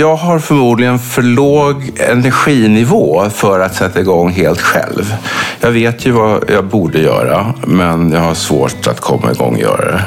[0.00, 5.14] Jag har förmodligen för låg energinivå för att sätta igång helt själv.
[5.60, 9.60] Jag vet ju vad jag borde göra, men jag har svårt att komma igång och
[9.60, 10.04] göra det.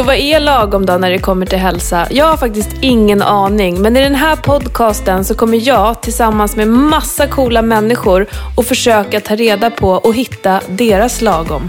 [0.00, 2.06] Så vad är lagom då när det kommer till hälsa?
[2.10, 6.68] Jag har faktiskt ingen aning, men i den här podcasten så kommer jag tillsammans med
[6.68, 8.26] massa coola människor
[8.56, 11.68] och försöka ta reda på och hitta deras lagom.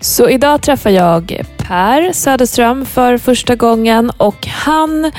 [0.00, 5.12] Så idag träffar jag Per Söderström för första gången och han,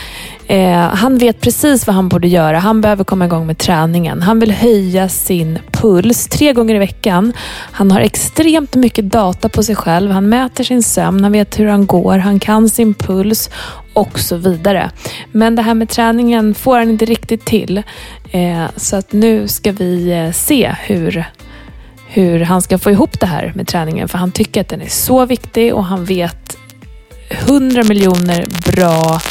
[0.47, 2.59] eh, han vet precis vad han borde göra.
[2.59, 4.21] Han behöver komma igång med träningen.
[4.21, 7.33] Han vill höja sin puls tre gånger i veckan.
[7.71, 10.11] Han har extremt mycket data på sig själv.
[10.11, 13.49] Han mäter sin sömn, han vet hur han går, han kan sin puls
[13.93, 14.91] och så vidare.
[15.31, 17.77] Men det här med träningen får han inte riktigt till.
[18.31, 21.25] Eh, så att nu ska vi eh, se hur
[22.13, 24.07] hur han ska få ihop det här med träningen.
[24.07, 26.57] För han tycker att den är så viktig och han vet
[27.47, 29.21] hundra miljoner bra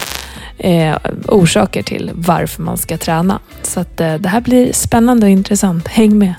[0.58, 0.97] eh,
[1.28, 3.39] orsaker till varför man ska träna.
[3.62, 5.89] Så att, eh, det här blir spännande och intressant.
[5.89, 6.34] Häng med!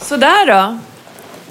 [0.00, 0.78] Sådär då.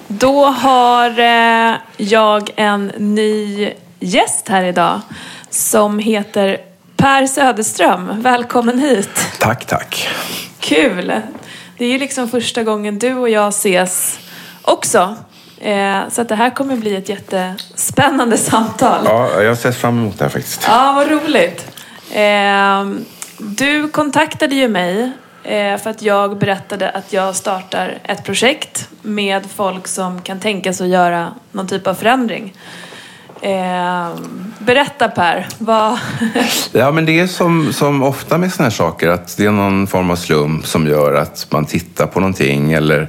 [0.08, 5.02] Då har eh, jag en ny gäst här idag
[5.49, 6.58] som heter
[6.97, 8.22] Per Söderström.
[8.22, 9.27] Välkommen hit!
[9.39, 10.09] Tack, tack.
[10.59, 11.14] Kul!
[11.78, 14.20] Det är ju liksom första gången du och jag ses
[14.62, 15.16] också.
[15.62, 19.02] Eh, så att det här kommer bli ett jättespännande samtal.
[19.06, 20.64] Ja, jag sett fram emot det här faktiskt.
[20.67, 21.67] Ja, vad roligt.
[22.12, 22.86] Eh,
[23.38, 25.12] du kontaktade ju mig
[25.44, 30.73] eh, för att jag berättade att jag startar ett projekt med folk som kan tänka
[30.73, 32.54] sig att göra någon typ av förändring.
[33.46, 34.10] Eh,
[34.60, 36.00] berätta Per, vad...
[36.72, 39.88] ja, men det är som, som ofta med sådana här saker, att det är någon
[39.88, 43.08] form av slump som gör att man tittar på någonting eller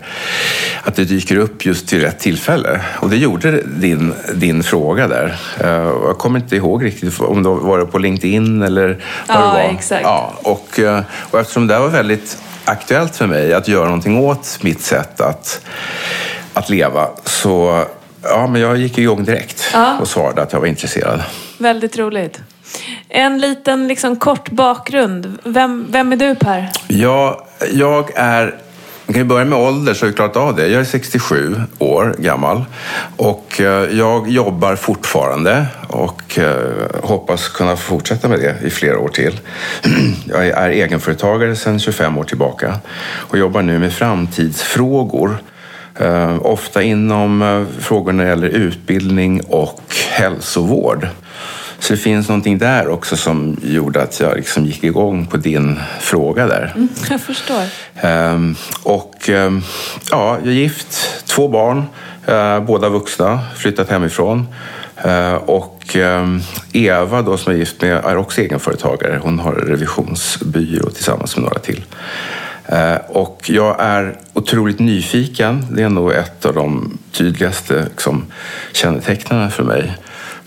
[0.82, 2.80] att det dyker upp just till rätt tillfälle.
[3.00, 5.36] Och det gjorde din, din fråga där.
[5.60, 5.68] Eh,
[6.06, 8.88] jag kommer inte ihåg riktigt om det var på LinkedIn eller
[9.28, 9.58] vad ja, det var.
[9.58, 10.02] Exakt.
[10.02, 14.58] Ja, och, eh, och eftersom det var väldigt aktuellt för mig att göra någonting åt
[14.62, 15.60] mitt sätt att,
[16.52, 17.84] att leva så
[18.28, 19.98] Ja, men jag gick igång direkt ja.
[20.00, 21.22] och svarade att jag var intresserad.
[21.58, 22.40] Väldigt roligt.
[23.08, 25.38] En liten liksom, kort bakgrund.
[25.44, 26.70] Vem, vem är du Per?
[26.88, 28.54] Ja, jag är
[29.06, 30.68] man kan ju börja med ålder så har vi klarat av det.
[30.68, 32.64] Jag är 67 år gammal
[33.16, 39.08] och eh, jag jobbar fortfarande och eh, hoppas kunna fortsätta med det i flera år
[39.08, 39.40] till.
[40.28, 45.38] Jag är egenföretagare sedan 25 år tillbaka och jobbar nu med framtidsfrågor
[46.40, 51.08] ofta inom uh, frågor när det gäller utbildning och hälsovård.
[51.78, 55.80] Så det finns någonting där också som gjorde att jag liksom gick igång på din
[56.00, 56.72] fråga där.
[56.76, 57.62] Mm, jag förstår.
[58.04, 58.52] Uh,
[58.82, 59.30] och
[60.10, 61.82] ja, jag är gift, två barn,
[62.66, 64.46] båda vuxna, flyttat hemifrån.
[65.46, 65.96] Och
[66.72, 69.20] Eva då som jag är gift med är också egenföretagare.
[69.22, 71.84] Hon har revisionsbyrå tillsammans med några till.
[72.68, 75.66] Eh, och jag är otroligt nyfiken.
[75.70, 78.24] Det är nog ett av de tydligaste liksom,
[78.72, 79.96] kännetecknen för mig.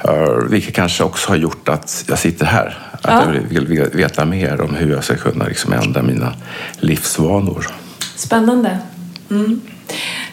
[0.03, 2.77] Eh, vilket kanske också har gjort att jag sitter här.
[2.91, 3.33] Att ja.
[3.33, 6.33] jag vill veta mer om hur jag ska kunna liksom, ändra mina
[6.79, 7.67] livsvanor.
[8.15, 8.77] Spännande.
[9.31, 9.61] Mm.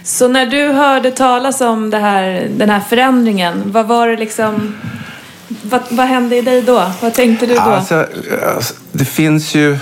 [0.04, 4.74] Så när du hörde talas om här, den här förändringen, vad var det liksom...
[5.62, 6.92] Vad, vad hände i dig då?
[7.00, 7.60] Vad tänkte du då?
[7.60, 8.06] Alltså,
[8.56, 9.78] alltså det finns ju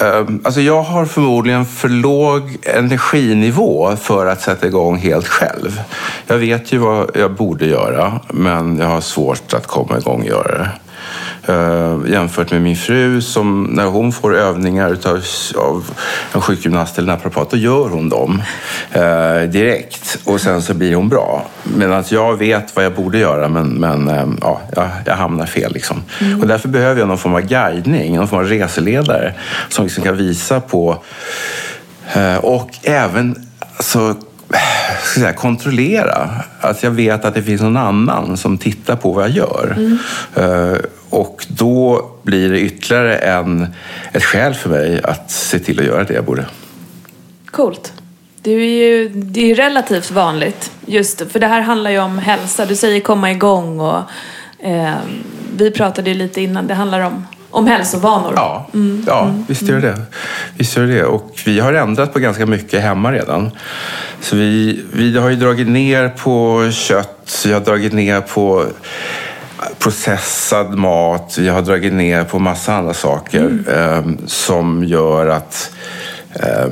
[0.00, 5.82] Ehm, alltså jag har förmodligen för låg energinivå för att sätta igång helt själv.
[6.26, 10.26] Jag vet ju vad jag borde göra, men jag har svårt att komma igång och
[10.26, 10.70] göra det.
[11.48, 15.22] Uh, jämfört med min fru som när hon får övningar utav,
[15.56, 15.90] av
[16.34, 18.42] en sjukgymnast eller naprapat, då gör hon dem
[18.96, 21.46] uh, direkt och sen så blir hon bra.
[21.76, 25.72] Medan jag vet vad jag borde göra men, men uh, ja, jag, jag, hamnar fel.
[25.72, 26.02] Liksom.
[26.20, 26.40] Mm.
[26.40, 29.34] Och därför behöver jag någon form av guidning, någon form av reseledare
[29.68, 31.02] som liksom kan visa på
[32.42, 33.46] och även
[33.80, 34.14] så
[35.02, 36.30] ska säga, kontrollera.
[36.60, 39.74] Att jag vet att det finns någon annan som tittar på vad jag gör.
[39.76, 39.98] Mm.
[41.10, 43.74] Och då blir det ytterligare en,
[44.12, 46.46] ett skäl för mig att se till att göra det jag borde.
[47.46, 47.92] Coolt.
[48.42, 52.66] Det är ju det är relativt vanligt, just för det här handlar ju om hälsa.
[52.66, 54.02] Du säger komma igång och
[54.58, 54.94] eh,
[55.56, 58.32] vi pratade ju lite innan, det handlar om om hälsovanor.
[58.36, 59.04] Ja, mm.
[59.06, 59.44] ja mm.
[59.48, 60.02] visst gör det.
[60.56, 61.04] Visst gör det.
[61.04, 63.50] Och vi har ändrat på ganska mycket hemma redan.
[64.20, 68.64] Så vi, vi har ju dragit ner på kött, vi har dragit ner på
[69.78, 73.64] processad mat, vi har dragit ner på massa andra saker mm.
[73.68, 75.70] eh, som gör att
[76.32, 76.66] eh,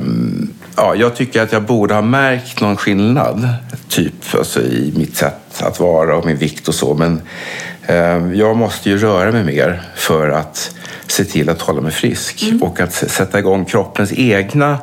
[0.75, 3.49] ja, jag tycker att jag borde ha märkt någon skillnad
[3.89, 6.93] typ alltså, i mitt sätt att vara och min vikt och så.
[6.93, 7.21] Men
[7.87, 10.75] eh, jag måste ju röra mig mer för att
[11.11, 12.63] se till att hålla mig frisk mm.
[12.63, 14.77] och att sätta igång kroppens egna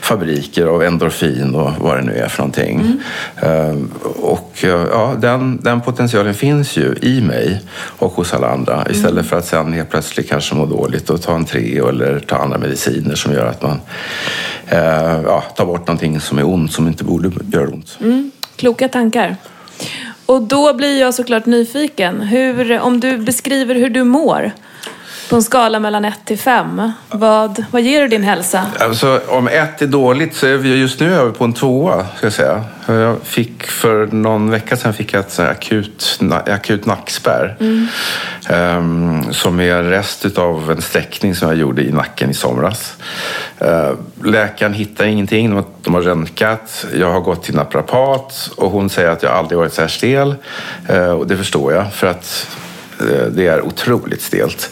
[0.00, 2.98] fabriker av endorfin och vad det nu är för någonting.
[3.42, 3.90] Mm.
[4.16, 8.92] Och eh, ja, den, den potentialen finns ju i mig och hos alla andra mm.
[8.92, 12.36] istället för att sen helt plötsligt kanske må dåligt och ta en Treo eller ta
[12.36, 13.80] andra mediciner som gör att man
[14.66, 17.98] eh, ja, tar bort någonting som är ont som inte borde göra ont.
[18.00, 18.30] Mm.
[18.56, 19.36] Kloka tankar.
[20.26, 22.20] Och då blir jag såklart nyfiken.
[22.20, 24.52] Hur, om du beskriver hur du mår.
[25.32, 28.66] På en skala mellan 1 till 5, vad, vad ger du din hälsa?
[28.78, 32.06] Alltså, om 1 är dåligt så är vi just nu över på en tvåa.
[32.16, 32.64] Ska jag, säga.
[32.86, 37.56] jag fick för någon vecka sedan fick jag ett akut, akut nackspärr.
[37.60, 37.88] Mm.
[38.50, 42.96] Um, som är en rest av en sträckning som jag gjorde i nacken i somras.
[43.62, 43.92] Uh,
[44.24, 45.50] läkaren hittar ingenting.
[45.50, 46.86] De har, de har röntgat.
[46.94, 50.34] Jag har gått till naprapat och hon säger att jag aldrig varit så här stel.
[50.90, 51.92] Uh, och det förstår jag.
[51.92, 52.48] För att
[53.30, 54.70] det är otroligt stelt.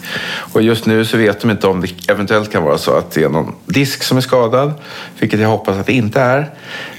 [0.52, 3.22] Och just nu så vet de inte om det eventuellt kan vara så att det
[3.22, 4.72] är någon disk som är skadad,
[5.18, 6.50] vilket jag hoppas att det inte är.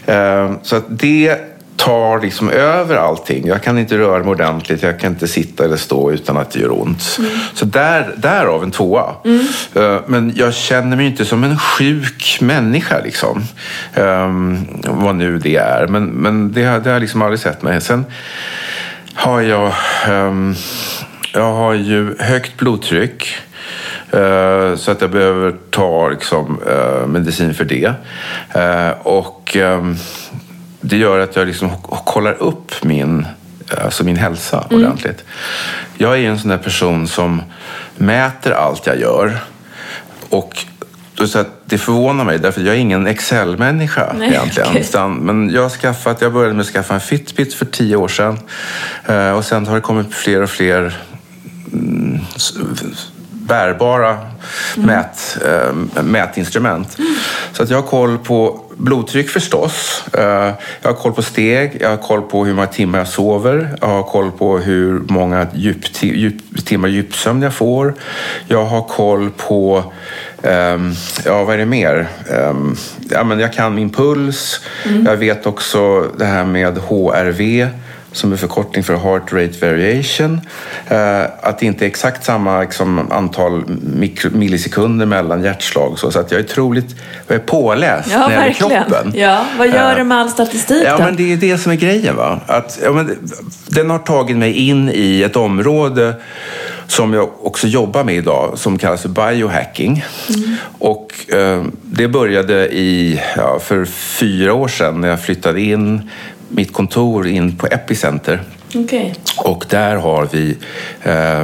[0.06, 1.52] Eh, så att det
[1.86, 3.48] tar liksom över allting.
[3.48, 6.60] Jag kan inte röra mig ordentligt, jag kan inte sitta eller stå utan att det
[6.60, 7.16] gör ont.
[7.20, 7.32] Mm.
[7.54, 9.16] Så där, därav en tvåa.
[9.26, 9.46] Mm.
[9.76, 13.44] Eh, men jag känner mig inte som en sjuk människa, liksom.
[13.96, 15.88] Um, vad nu det är.
[15.88, 17.82] Men, men det, det har liksom aldrig sett mig.
[17.82, 18.06] Sen
[19.14, 19.74] har jag
[20.10, 20.56] um,
[21.34, 23.36] jag har ju högt blodtryck.
[24.12, 27.94] Eh, så att jag behöver ta liksom, eh, medicin för det.
[28.54, 29.96] Eh, och ehm,
[30.82, 31.70] det gör att jag liksom
[32.06, 33.26] kollar upp min,
[33.84, 34.84] alltså min hälsa mm.
[34.84, 35.24] ordentligt.
[35.98, 37.42] Jag är en sån där person som
[37.96, 39.38] mäter allt jag gör.
[40.30, 40.66] Och
[41.28, 44.70] så att det förvånar mig, därför jag är ingen Excel-människa egentligen.
[44.70, 45.08] Okay.
[45.08, 48.40] men jag, har skaffat, jag började med att skaffa en Fitbit för tio år sedan.
[49.38, 50.98] Och sen har det kommit fler och fler
[53.52, 54.18] bärbara
[54.78, 54.86] mm.
[54.86, 55.38] mät,
[55.96, 57.00] äh, mätinstrument.
[57.00, 57.16] Mm.
[57.54, 60.04] Så att jag har koll på blodtryck förstås.
[60.14, 60.24] Äh,
[60.82, 63.78] jag har koll på steg, jag har koll på hur många timmar jag sover.
[63.82, 67.94] Jag har koll på hur många djup, djup, timmar djupsömn jag får.
[68.48, 69.84] Jag har koll på
[70.44, 70.94] Um,
[71.26, 72.08] ja, vad är det mer?
[72.30, 72.78] Um,
[73.10, 74.62] ja, men jag kan min puls.
[74.86, 75.06] Mm.
[75.06, 77.68] Jag vet också det här med HRV
[78.12, 80.42] som är förkortning för Heart Rate Variation.
[80.88, 83.64] Eh, att det inte är exakt samma liksom, antal
[84.32, 86.00] millisekunder mellan hjärtslag.
[86.00, 86.96] Så, att jag är otroligt
[87.28, 89.12] jag är påläst ja, när det gäller kroppen.
[89.16, 92.16] Ja, vad gör du med all statistik ja, Men Det är det som är grejen.
[92.16, 92.40] Va?
[92.46, 93.18] Att, ja, men,
[93.68, 96.16] den har tagit mig in i ett område
[96.88, 100.06] som jag också jobbar med idag som kallas för biohacking.
[100.30, 100.56] Mm.
[100.80, 106.10] Och, eh, det började i, ja, för fyra år sedan när jag flyttade in
[106.52, 108.44] mitt kontor in på Epicenter.
[108.76, 109.14] Okay.
[109.38, 110.58] Och där har vi,
[111.04, 111.44] eh,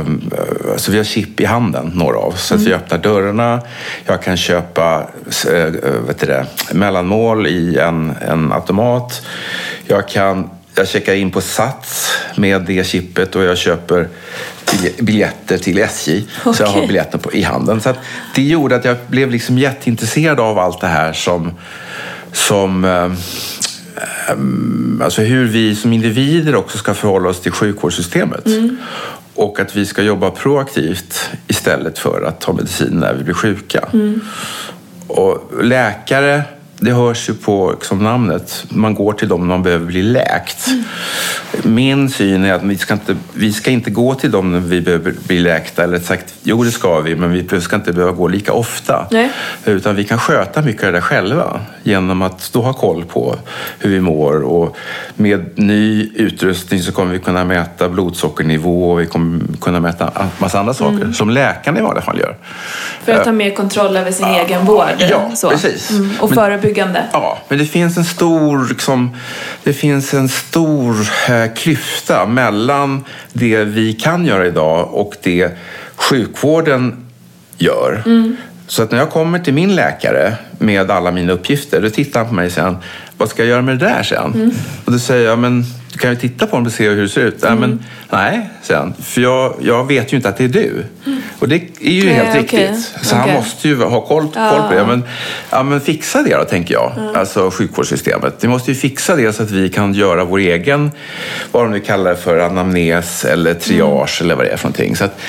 [0.71, 2.31] alltså vi har chip i handen, några av.
[2.31, 2.62] Så mm.
[2.62, 3.62] att vi öppnar dörrarna.
[4.06, 5.07] Jag kan köpa
[5.54, 5.65] eh,
[6.07, 9.21] vet det, mellanmål i en, en automat.
[9.88, 14.07] Jag kan jag checkar in på Sats med det chippet och jag köper
[15.00, 16.25] biljetter till SJ.
[16.39, 16.53] Okay.
[16.53, 17.81] Så jag har biljetten på, i handen.
[17.81, 17.94] Så
[18.36, 21.51] det gjorde att jag blev liksom jätteintresserad av allt det här som,
[22.31, 23.15] som eh, Ehm,
[25.01, 28.45] alltså hur vi som individer också ska förhålla oss till sjukvårdssystemet.
[28.45, 28.77] Mm.
[29.36, 33.89] Och att vi ska jobba proaktivt istället för att ta medicin när vi blir sjuka.
[33.93, 34.22] Mm.
[35.07, 36.43] Och läkare
[36.79, 38.65] det hörs ju på liksom, namnet.
[38.69, 40.67] Man går till dem när man behöver bli läkt.
[40.67, 40.84] Mm.
[41.63, 44.81] Min syn är att vi ska, inte, vi ska inte gå till dem när vi
[44.81, 45.84] behöver bli läkta.
[45.84, 49.07] Eller sagt, jo det ska vi, men vi ska inte behöva gå lika ofta.
[49.12, 49.31] Nej.
[49.65, 53.36] Utan vi kan sköta mycket av det där själva genom att då ha koll på
[53.79, 54.43] hur vi mår.
[54.43, 54.77] Och
[55.15, 60.27] med ny utrustning så kommer vi kunna mäta blodsockernivå och vi kommer kunna mäta en
[60.38, 61.13] massa andra saker mm.
[61.13, 62.36] som läkarna i vanliga fall gör.
[63.05, 64.96] För att ha mer kontroll över sin uh, egen vård?
[64.98, 65.50] Ja, så.
[65.50, 65.89] precis.
[65.89, 66.12] Mm.
[66.19, 67.03] Och förebygga förebyggande.
[67.13, 69.15] Ja, men det finns en stor, liksom,
[69.63, 70.95] det finns en stor
[71.29, 75.51] eh, klyfta mellan det vi kan göra idag och det
[75.95, 77.05] sjukvården
[77.57, 78.03] gör.
[78.05, 78.38] Mm.
[78.67, 82.29] Så att när jag kommer till min läkare med alla mina uppgifter, då tittar han
[82.29, 82.75] på mig och säger
[83.17, 84.33] vad ska jag göra med det där sen?
[84.33, 84.51] Mm.
[84.86, 87.09] Och då säger jag, men du kan ju titta på dem och se hur det
[87.09, 87.43] ser ut.
[87.43, 87.53] Mm.
[87.53, 90.83] Ja, men, nej, han, för jag, jag vet ju inte att det är du.
[91.05, 91.21] Mm.
[91.39, 92.41] Och det är ju nej, helt okay.
[92.41, 92.91] riktigt.
[93.01, 93.29] Så okay.
[93.29, 94.86] han måste ju ha koll, koll på det.
[94.88, 95.03] Men,
[95.50, 96.93] ja, men fixa det då, tänker jag.
[96.97, 97.15] Mm.
[97.15, 98.36] Alltså sjukvårdssystemet.
[98.41, 100.91] Vi måste ju fixa det så att vi kan göra vår egen,
[101.51, 104.95] vad de nu kallar det för, anamnes eller triage eller vad det är för någonting.
[104.95, 105.19] Så att,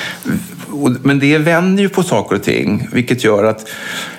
[1.02, 3.68] men det vänder ju på saker och ting, vilket gör att,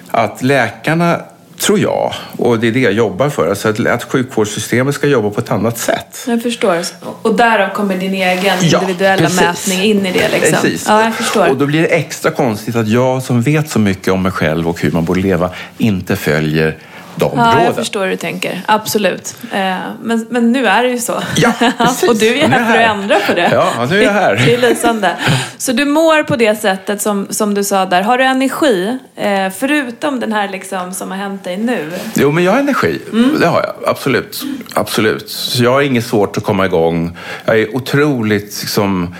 [0.07, 1.21] att läkarna
[1.59, 2.13] tror jag.
[2.37, 3.49] Och det är det jag jobbar för.
[3.49, 6.25] Alltså att, att sjukvårdssystemet ska jobba på ett annat sätt.
[6.27, 6.81] Jag förstår.
[7.21, 9.67] Och därav kommer din egen Ja, individuella precis.
[9.67, 10.29] mätning in i det.
[10.29, 10.61] Liksom.
[10.61, 10.85] Precis.
[10.87, 11.49] Ja, jag förstår.
[11.49, 14.67] Och då blir det extra konstigt att jag som vet så mycket om mig själv
[14.67, 16.77] och hur man borde leva inte följer
[17.19, 17.75] de Ja, jag råden.
[17.75, 18.61] förstår hur du tänker.
[18.65, 19.35] Absolut.
[19.53, 21.21] Eh, Men, men nu är det ju så.
[21.37, 22.09] Ja, precis.
[22.09, 23.49] och du är här jag för att ändra på det.
[23.53, 24.35] Ja, nu är jag här.
[24.45, 25.15] Det är lysande.
[25.57, 28.01] Så du mår på det sättet som, som du sa där.
[28.01, 28.97] Har du energi?
[29.15, 31.91] Eh, förutom den här liksom, som har hänt dig nu?
[32.15, 32.99] Jo, men jag har energi.
[33.11, 33.39] Mm.
[33.39, 33.89] Det har jag.
[33.89, 34.41] Absolut.
[34.73, 35.29] Absolut.
[35.29, 37.17] Så jag har inget svårt att komma igång.
[37.45, 39.15] Jag är otroligt, liksom,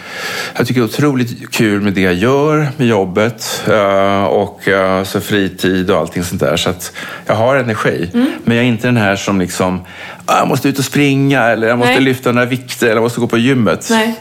[0.58, 4.62] jag tycker det är otroligt kul med det jag gör med jobbet eh, och
[5.04, 6.58] så fritid och allting sånt där.
[6.58, 6.92] Så att
[7.26, 7.89] jag har energi.
[8.14, 8.32] Mm.
[8.44, 9.86] Men jag är inte den här som liksom,
[10.26, 12.02] "Ah, jag måste ut och springa eller jag måste Nej.
[12.02, 13.88] lyfta några vikter eller jag måste gå på gymmet.
[13.90, 14.16] Nej.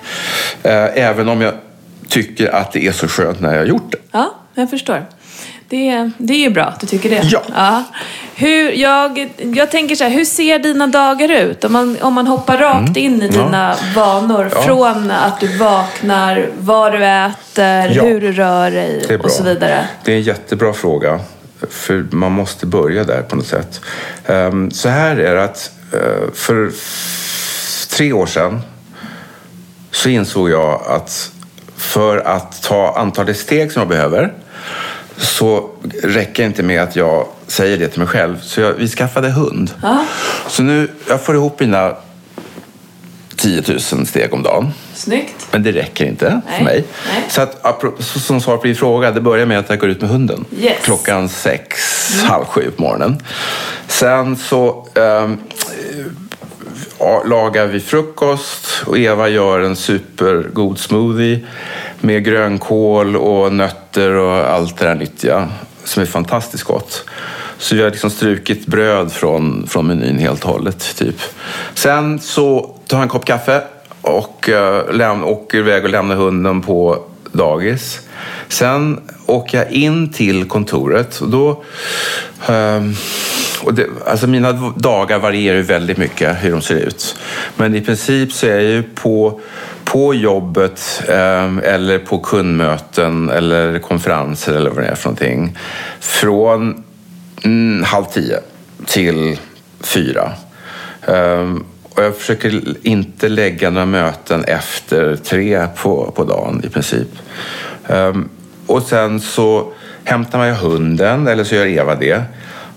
[0.62, 1.54] Eh, Även om jag
[2.08, 3.98] tycker att det är så skönt när jag har gjort det.
[4.12, 5.06] Ja, jag förstår.
[5.70, 7.22] Det, det är ju bra att du tycker det.
[7.54, 7.84] Ja.
[8.34, 11.64] Hur, jag, jag tänker så här, hur ser dina dagar ut?
[11.64, 13.30] Om man, om man hoppar rakt in i Mm.
[13.36, 13.44] Ja.
[13.44, 14.50] dina vanor.
[14.54, 14.62] Ja.
[14.62, 18.02] Från att du vaknar, vad du äter, Ja.
[18.02, 19.84] hur du rör dig och så vidare.
[20.04, 21.20] Det är en jättebra fråga.
[21.70, 23.80] För man måste börja där på något sätt.
[24.26, 26.70] Ehm, Så här är det att eh, för
[27.96, 28.60] tre år sedan
[29.90, 31.32] så insåg jag att
[31.76, 34.32] för att ta antalet steg som jag behöver
[35.16, 35.70] så
[36.02, 38.40] räcker det inte med att jag säger det till mig själv.
[38.40, 39.70] Så jag, vi skaffade hund.
[39.82, 40.04] Ja.
[40.48, 41.96] Så nu, jag får ihop mina
[43.36, 43.62] 10
[43.92, 44.72] 000 steg om dagen.
[44.98, 45.48] Snyggt.
[45.50, 46.84] Men det räcker inte Nej, för mig.
[47.14, 47.24] nej.
[47.28, 47.62] Så att,
[48.00, 50.44] som svar på din fråga, det börjar med att jag går ut med hunden.
[50.58, 50.76] Yes.
[50.82, 51.76] Klockan sex,
[52.24, 53.22] halv sju på morgonen.
[53.86, 54.86] Sen så
[56.98, 61.40] ja, lagar vi frukost och Eva gör en supergod smoothie
[62.00, 65.48] med grönkål och nötter och allt det där nyttiga
[65.84, 67.04] som är fantastiskt gott.
[67.58, 70.96] Så vi har liksom strukit bröd från, från menyn helt och hållet.
[70.96, 71.16] Typ.
[71.74, 73.62] Sen så tar jag en kopp kaffe
[74.08, 78.00] och eh, läm- åker iväg och lämnar hunden på dagis.
[78.48, 81.64] Sen åker jag in till kontoret och då...
[82.46, 82.94] Ehm,
[83.62, 87.16] och det, alltså mina dagar varierar ju väldigt mycket hur de ser ut.
[87.56, 89.40] Men i princip så är jag ju på,
[89.84, 95.58] på jobbet ehm, eller på kundmöten eller konferenser eller vad det är för någonting.
[96.00, 96.84] Från
[97.44, 98.40] mm, halv tio
[98.86, 99.38] till
[99.80, 100.32] fyra.
[101.06, 101.64] Ehm,
[101.98, 107.08] och jag försöker inte lägga några möten efter tre på, på dagen i princip.
[107.86, 108.28] Ehm,
[108.66, 109.72] och sen så
[110.04, 112.22] hämtar man hunden, eller så gör Eva det.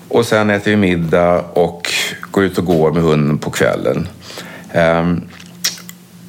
[0.07, 1.89] Och sen äter vi middag och
[2.31, 4.07] går ut och går med hunden på kvällen.
[4.71, 5.21] Ehm,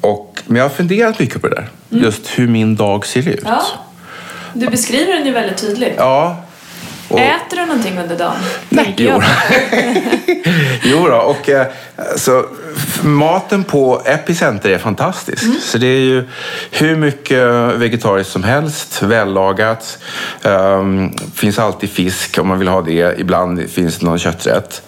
[0.01, 1.69] och, men jag har funderat mycket på det där.
[1.89, 3.43] Just hur min dag ser ut.
[3.43, 3.63] Ja.
[4.53, 5.95] Du beskriver den ju väldigt tydligt.
[5.97, 6.43] Ja.
[7.07, 8.35] Och- Äter du någonting under dagen?
[8.69, 9.21] Nej, jo.
[10.83, 11.67] jo då, och eh,
[12.15, 12.45] så,
[13.03, 15.43] maten på Epicenter är fantastisk.
[15.43, 15.55] Mm.
[15.61, 16.23] Så det är ju
[16.71, 17.39] hur mycket
[17.75, 19.97] vegetariskt som helst, vällagat.
[20.43, 23.19] Um, finns alltid fisk om man vill ha det.
[23.19, 24.81] Ibland finns det någon kötträtt.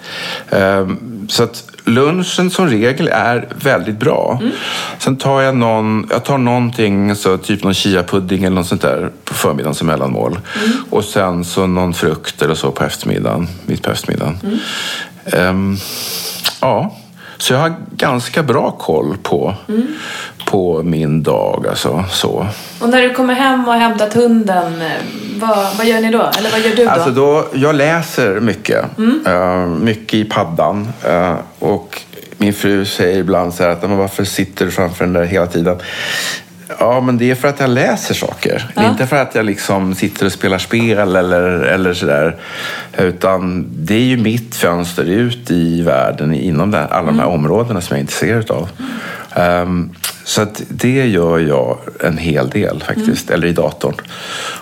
[0.49, 4.37] Ehm, så att lunchen som regel är väldigt bra.
[4.41, 4.53] Mm.
[4.99, 9.11] Sen tar jag någon, jag tar någonting, så typ någon chiapudding eller något sånt där
[9.23, 10.39] på förmiddagen som mellanmål.
[10.65, 10.77] Mm.
[10.89, 14.37] Och sen så någon frukt eller så på eftermiddagen, mitt på eftermiddagen.
[14.43, 14.59] Mm.
[15.25, 15.77] Ehm,
[16.61, 16.95] ja,
[17.37, 19.87] så jag har ganska bra koll på, Mm.
[20.45, 21.65] På min dag.
[21.69, 22.47] Alltså, så.
[22.79, 24.91] Och när du kommer hem och har hämtat hunden, eh,
[25.39, 26.29] vad, vad gör ni då?
[26.37, 26.89] Eller vad gör du då?
[26.89, 28.97] Alltså då, jag läser mycket.
[28.97, 29.21] Mm.
[29.27, 30.87] Eh, mycket i paddan.
[31.07, 32.01] Eh, och
[32.37, 35.47] min fru säger ibland så här att men varför sitter du framför den där hela
[35.47, 35.77] tiden?
[36.79, 38.71] Ja, men det är för att jag läser saker.
[38.75, 38.89] Ja.
[38.89, 42.35] Inte för att jag liksom sitter och spelar spel eller, eller sådär.
[42.97, 47.39] Utan det är ju mitt fönster ut i världen inom det, alla de här Mm.
[47.39, 48.69] områdena som jag är intresserad av.
[49.33, 49.89] Ehm,
[50.25, 53.95] så det gör jag en hel del faktiskt, eller i datorn.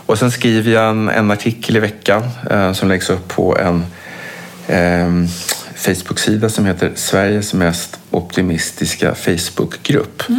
[0.06, 3.86] Och sen skriver jag en, en artikel i veckan eh, som läggs upp på en
[4.68, 5.28] ehm,
[5.76, 10.24] Facebook-sida som heter Sveriges mest optimistiska Facebookgrupp.
[10.28, 10.38] Kul,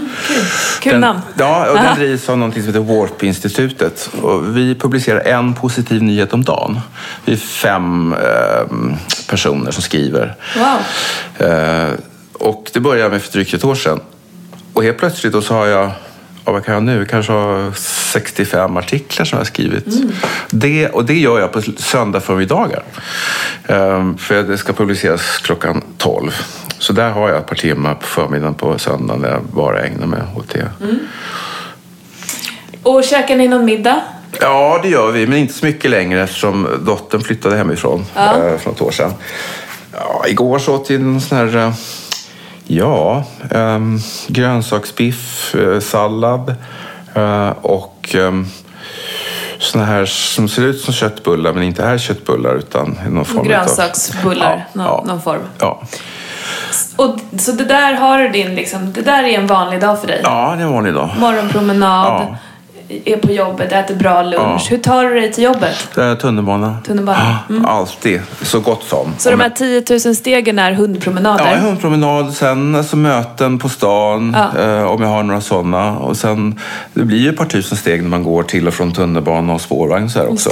[0.80, 1.20] Kul Den, namn.
[1.38, 1.86] ja, och Aha.
[1.86, 4.10] den drivs av något som heter Warp-institutet.
[4.22, 6.80] Och vi publicerar en positiv nyhet om dagen.
[7.24, 8.94] Vi är fem ehm,
[9.28, 10.36] personer som skriver.
[10.56, 11.48] Wow.
[11.48, 11.92] Eh,
[12.32, 14.00] och det började med för drygt ett år sedan.
[14.74, 15.90] Och helt plötsligt då så har jag,
[16.44, 17.72] ja, vad kan jag nu, kanske har
[18.12, 19.84] 65 artiklar som jag har skrivit.
[20.50, 22.82] Det, och det gör jag på söndag förmiddagar.
[23.68, 26.32] Um, för det ska publiceras klockan 12.
[26.78, 30.06] Så där har jag ett par timmar på förmiddagen på söndagen där jag bara ägnar
[30.06, 30.68] mig åt det.
[32.82, 34.00] Och käkar ni någon middag?
[34.40, 38.36] Ja, det gör vi, men inte så mycket längre eftersom dottern flyttade hemifrån Ja.
[38.36, 39.12] eh, för något år sedan.
[39.92, 41.72] Ja, igår så åt vi en sån här, eh,
[42.66, 46.54] ja, um, grönsaksbiff, eh, sallad
[47.14, 48.47] eh, och um,
[49.59, 53.44] såna här som ser ut som köttbullar men inte är köttbullar utan någon form av-
[53.47, 55.04] Grönsaksbullar, Ja, någon, ja.
[55.06, 55.42] någon form.
[55.59, 55.83] Ja.
[56.97, 60.06] Och, så det där har du din, liksom, det där är en vanlig dag för
[60.06, 60.21] dig?
[60.25, 61.11] ja, det är en vanlig dag.
[61.18, 62.37] Morgonpromenad, Ja.
[63.04, 64.36] Är på jobbet, äter bra lunch.
[64.36, 64.60] Ja.
[64.70, 65.88] Hur tar du dig till jobbet?
[65.94, 66.76] Det är tunnelbana.
[66.86, 69.14] Tunnelbana, Ja, Alltid, så gott som.
[69.18, 71.50] Så de här 10 000 stegen är hundpromenader?
[71.52, 74.60] Ja, hundpromenad, sen alltså möten på stan Ja.
[74.62, 75.96] eh, om jag har några sådana.
[75.98, 76.60] Och sen,
[76.94, 79.60] det blir ju ett par tusen steg när man går till och från tunnelbana och
[79.60, 80.50] spårvagn så här också.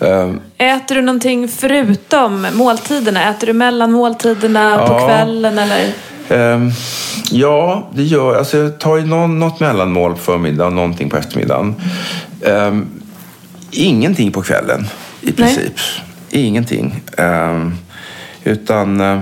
[0.00, 3.30] Eh, Äter du någonting förutom måltiderna?
[3.30, 5.06] Äter du mellan måltiderna på Ja.
[5.06, 5.92] kvällen eller?
[6.32, 6.70] Ehm,
[7.30, 8.78] ja, det gör alltså jag.
[8.78, 11.74] tar ju någon, något mellanmål på förmiddagen och någonting på eftermiddagen.
[12.44, 12.86] Ehm,
[13.70, 14.86] ingenting på kvällen
[15.20, 15.72] i princip.
[16.30, 17.02] Ingenting.
[17.16, 17.74] Ehm,
[18.44, 19.00] utan...
[19.00, 19.20] eh,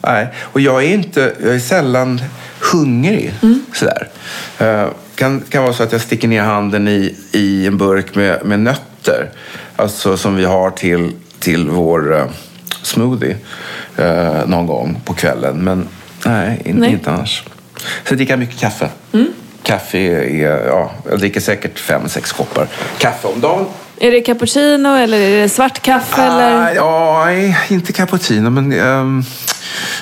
[0.00, 0.26] nej.
[0.40, 1.34] Och jag är inte...
[1.42, 2.20] Jag är sällan
[2.72, 3.34] hungrig.
[3.74, 4.08] Sådär.
[4.60, 8.44] Uh, kan, kan vara så att jag sticker ner handen i, i en burk med,
[8.44, 9.30] med nötter.
[9.76, 12.24] Alltså som vi har till, till vår eh,
[12.92, 13.36] smoothie
[13.96, 15.56] eh, någon gång på kvällen.
[15.64, 15.88] Men
[16.26, 16.90] nej, in, Nej.
[16.92, 17.42] inte annars.
[18.08, 18.88] Så dricker jag mycket kaffe.
[19.62, 22.68] Kaffe är, ja, jag dricker säkert fem, sex koppar
[22.98, 23.66] kaffe om dagen.
[24.00, 26.22] Är det cappuccino eller är det svart kaffe?
[26.22, 26.62] eller?
[26.62, 28.72] Ah, ja, nej, inte cappuccino, men...
[28.72, 29.22] ehm,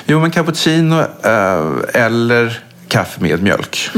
[0.05, 3.89] jo, men cappuccino eh, eller kaffe med mjölk.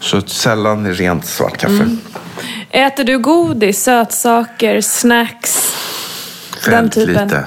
[0.00, 1.96] Så sällan rent svart kaffe.
[2.70, 5.74] Äter du godis, sötsaker, snacks?
[6.64, 7.24] Den Väldigt typen.
[7.28, 7.44] lite.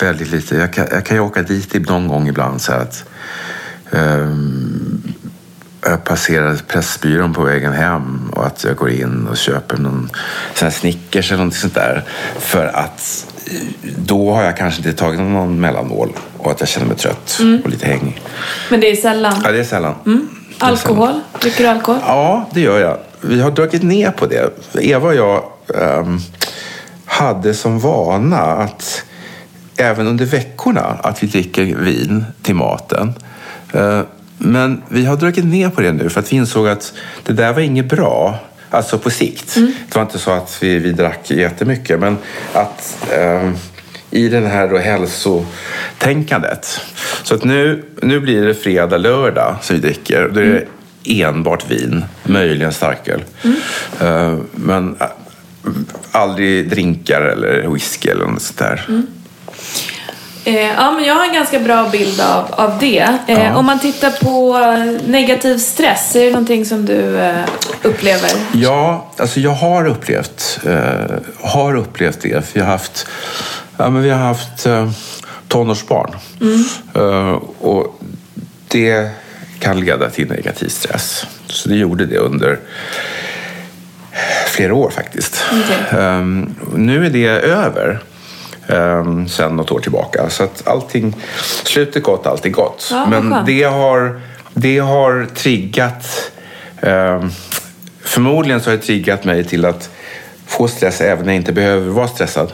[0.00, 0.56] Väldigt lite.
[0.56, 3.04] Jag kan, jag kan ju åka dit någon gång ibland så att
[3.92, 5.02] ehm,
[5.86, 10.10] jag passerar Pressbyrån på vägen hem och att jag går in och köper någon
[10.54, 12.04] sån Snickers eller något sånt där.
[12.38, 13.60] För att eh,
[13.98, 17.70] då har jag kanske inte tagit någon mellanmål och att jag känner mig trött och
[17.70, 18.22] lite hängig.
[18.70, 19.40] Men det är sällan.
[19.44, 19.94] Ja, det är sällan.
[20.58, 21.20] Alkohol?
[21.40, 22.00] Dricker du alkohol?
[22.06, 22.98] Ja, det gör jag.
[23.20, 24.50] Vi har dragit ner på det.
[24.80, 26.18] Eva och jag ehm,
[27.04, 29.04] hade som vana att
[29.76, 33.12] även under veckorna att vi dricker vin till maten.
[33.72, 34.00] Eh,
[34.38, 37.52] men vi har dragit ner på det nu för att vi insåg att det där
[37.52, 38.38] var inget bra.
[38.70, 39.54] Alltså på sikt.
[39.54, 42.16] Det var inte så att vi, vi drack jättemycket men
[42.52, 43.54] att ehm,
[44.10, 46.80] i den här då hälsotänkandet.
[47.22, 50.30] Så att nu, nu blir det fredag, lördag som vi dricker.
[50.34, 50.66] Då är
[51.04, 53.24] det enbart vin, möjligen starköl.
[54.00, 55.06] Eh, Men eh,
[56.10, 58.86] aldrig drinkar eller whisky eller något sånt där.
[60.46, 63.18] Eh, ja, men jag har en ganska bra bild av, av det.
[63.26, 63.56] Eh, Ja.
[63.56, 64.58] Om man tittar på
[65.06, 67.44] negativ stress, är det någonting som du eh,
[67.82, 68.30] upplever?
[68.52, 72.46] Ja, alltså jag har upplevt, eh, har upplevt det.
[72.46, 73.06] För jag har haft,
[73.76, 74.90] ja, men vi har haft eh,
[75.48, 76.10] tonårsbarn.
[76.94, 78.00] Eh, och
[78.68, 79.10] det
[79.60, 81.26] kan leda till negativ stress.
[81.46, 82.58] Så det gjorde det under
[84.46, 85.44] flera år faktiskt.
[85.52, 86.00] Okej.
[86.00, 88.00] Ehm, nu är det över
[88.66, 90.30] um, sen något år tillbaka.
[90.30, 91.16] Så att allting,
[91.64, 92.88] slutet gott, allt är gott.
[92.90, 94.20] Ja, Men det har,
[94.54, 96.32] det har triggat,
[96.80, 97.30] ehm,
[98.02, 99.90] förmodligen så har det triggat mig till att
[100.46, 102.52] få stress även när jag inte behöver vara stressad.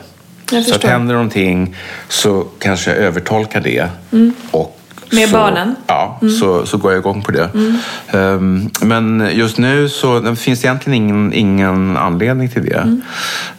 [0.65, 1.75] Så att händer någonting
[2.09, 3.87] så kanske jag övertolkar det.
[4.51, 4.77] Och
[5.11, 5.75] Med så, barnen?
[5.87, 7.49] Ja, så, så går jag igång på det.
[8.11, 13.01] Ehm, men just nu så finns det egentligen ingen, ingen anledning till det.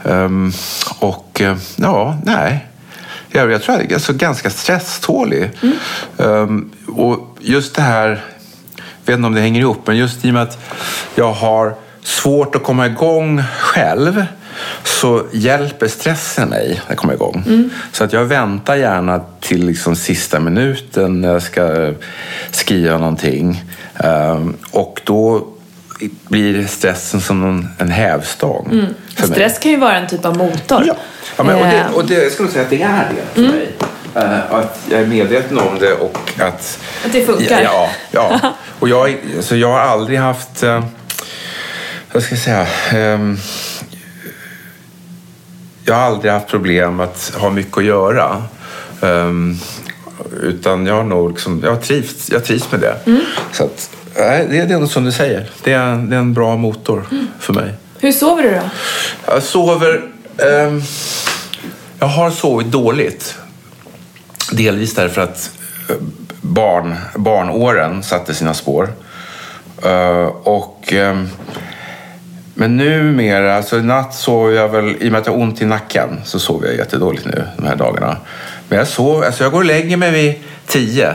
[0.05, 0.53] Ehm,
[0.99, 2.67] och eh, ja, nej.
[3.31, 5.51] Jag, jag tror jag är alltså ganska stresstålig.
[6.19, 8.09] Ehm, och just det här,
[8.77, 10.59] jag vet inte om det hänger ihop, men just i och med att
[11.15, 14.27] jag har svårt att komma igång själv
[14.85, 17.71] så hjälper stressen mig att komma igång.
[17.93, 21.93] Så att jag väntar gärna till liksom sista minuten när jag ska
[22.51, 23.65] skriva någonting.
[23.97, 25.47] Ehm, och då
[26.29, 28.87] blir stressen som en, hävstång mig.
[29.29, 30.85] Stress kan ju vara en typ av motor.
[30.87, 30.97] Ja,
[31.37, 33.41] ja men, och, det, Eh, och det, jag skulle säga att det är det för
[33.41, 33.69] mig.
[34.15, 36.79] Eh, att jag är medveten om det och att...
[37.05, 37.61] Att det funkar.
[37.63, 38.41] Ja, ja.
[38.79, 40.63] Och jag, så jag har aldrig haft...
[40.63, 40.85] eh,
[42.13, 42.67] vad ska jag säga?
[42.91, 43.39] ehm,
[45.85, 48.43] jag har aldrig haft problem att ha mycket att göra.
[49.01, 49.57] Ehm,
[50.43, 52.97] utan jag har nog liksom, jag trivs, jag trivs med det.
[53.07, 53.21] Mm.
[53.53, 55.51] Så att, nej, det, det är nog som du säger.
[55.65, 57.27] Det är, det är en bra motor Mm.
[57.41, 57.75] för mig.
[58.01, 58.61] Hur sover du då?
[59.27, 60.03] Jag sover...
[60.39, 60.83] ehm,
[61.99, 63.35] jag har sovit dåligt.
[64.53, 65.51] Delvis därför att
[65.89, 65.97] eh,
[66.41, 68.93] barn, barnåren satte sina spår.
[69.83, 71.29] Eh, och ehm,
[72.55, 75.63] Men numera, alltså i natt sov jag väl, i och med att jag har ont
[75.63, 78.17] i nacken, så sover jag jättedåligt nu de här dagarna.
[78.69, 80.35] Men jag sov, alltså jag går och lägger mig vid
[80.67, 81.15] tio.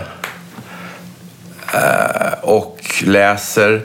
[1.73, 3.81] Eh, och läser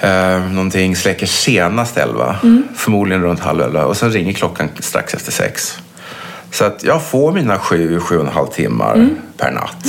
[0.00, 2.36] eh, någonting, släcker senast elva.
[2.76, 3.84] Förmodligen runt halv elva.
[3.84, 5.78] Och sen ringer klockan strax efter sex.
[6.50, 9.86] Så att jag får mina sju, sju och en halv timmar per natt.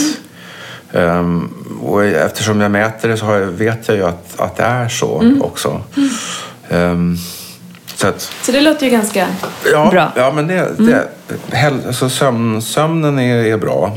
[0.93, 4.87] Ehm, och eftersom jag mäter det så jag, vet jag ju att, att det är
[4.87, 5.81] så också.
[6.69, 7.17] Ehm,
[7.95, 9.27] så att, Så det låter ju ganska
[9.71, 10.11] ja, bra.
[10.15, 11.07] Ja, men det, det,
[11.57, 13.91] hel, alltså sömn, sömnen är, är bra.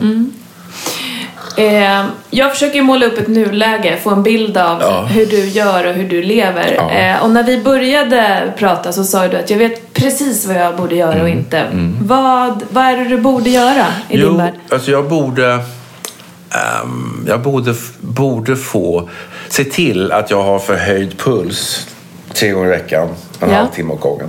[1.56, 5.04] Eh, jag försöker måla upp ett nuläge, få en bild av Ja.
[5.04, 6.74] hur du gör och hur du lever.
[6.76, 6.90] Ja.
[6.90, 10.76] Eh, och när vi började prata så sa du att jag vet precis vad jag
[10.76, 11.22] borde göra Mm.
[11.22, 11.64] och inte.
[12.02, 14.52] Vad, vad är det du borde göra i din Jo, värld?
[14.70, 15.52] alltså jag borde...
[16.50, 19.08] ehm, jag borde, borde få
[19.48, 21.86] se till att jag har förhöjd puls
[22.34, 23.08] tre gånger i veckan,
[23.40, 23.56] en Ja.
[23.56, 24.28] halvtimme åt gången.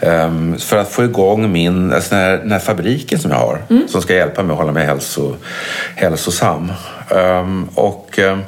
[0.00, 3.58] Ehm, för att få igång min, alltså den, här, den här fabriken som jag har,
[3.88, 5.36] som ska hjälpa mig att hålla mig hälso,
[5.96, 6.72] hälsosam.
[7.10, 8.18] Ehm, och...
[8.18, 8.40] ehm,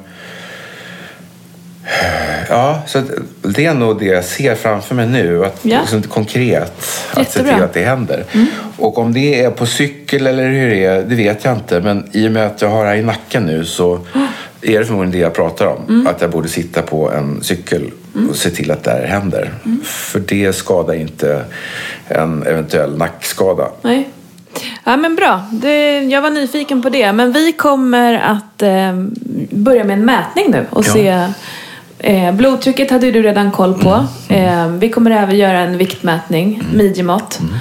[2.48, 3.02] Ja, så
[3.42, 5.44] det är nog det jag ser framför mig nu.
[5.44, 5.80] Att, Ja.
[5.80, 6.72] liksom, konkret.
[7.14, 8.24] Att se till att det händer.
[8.78, 11.80] Och om det är på cykel eller hur det är, det vet jag inte.
[11.80, 14.00] Men i och med att jag har det här i nacken nu så
[14.64, 16.06] är det förmodligen det jag pratar om.
[16.06, 17.90] Att jag borde sitta på en cykel
[18.30, 19.50] och se till att det här händer.
[19.84, 21.44] För det skadar inte
[22.08, 23.68] en eventuell nackskada.
[23.82, 24.08] Nej.
[24.84, 27.12] Ja men bra, det, jag var nyfiken på det.
[27.12, 28.92] Men vi kommer att eh,
[29.50, 30.92] börja med en mätning nu och Ja.
[30.92, 31.28] se
[31.98, 34.06] eh, Blodtrycket hade du redan koll på.
[34.28, 34.58] Mm.
[34.58, 37.40] Eh, vi kommer även göra en viktmätning, midjemått.
[37.40, 37.56] Eh,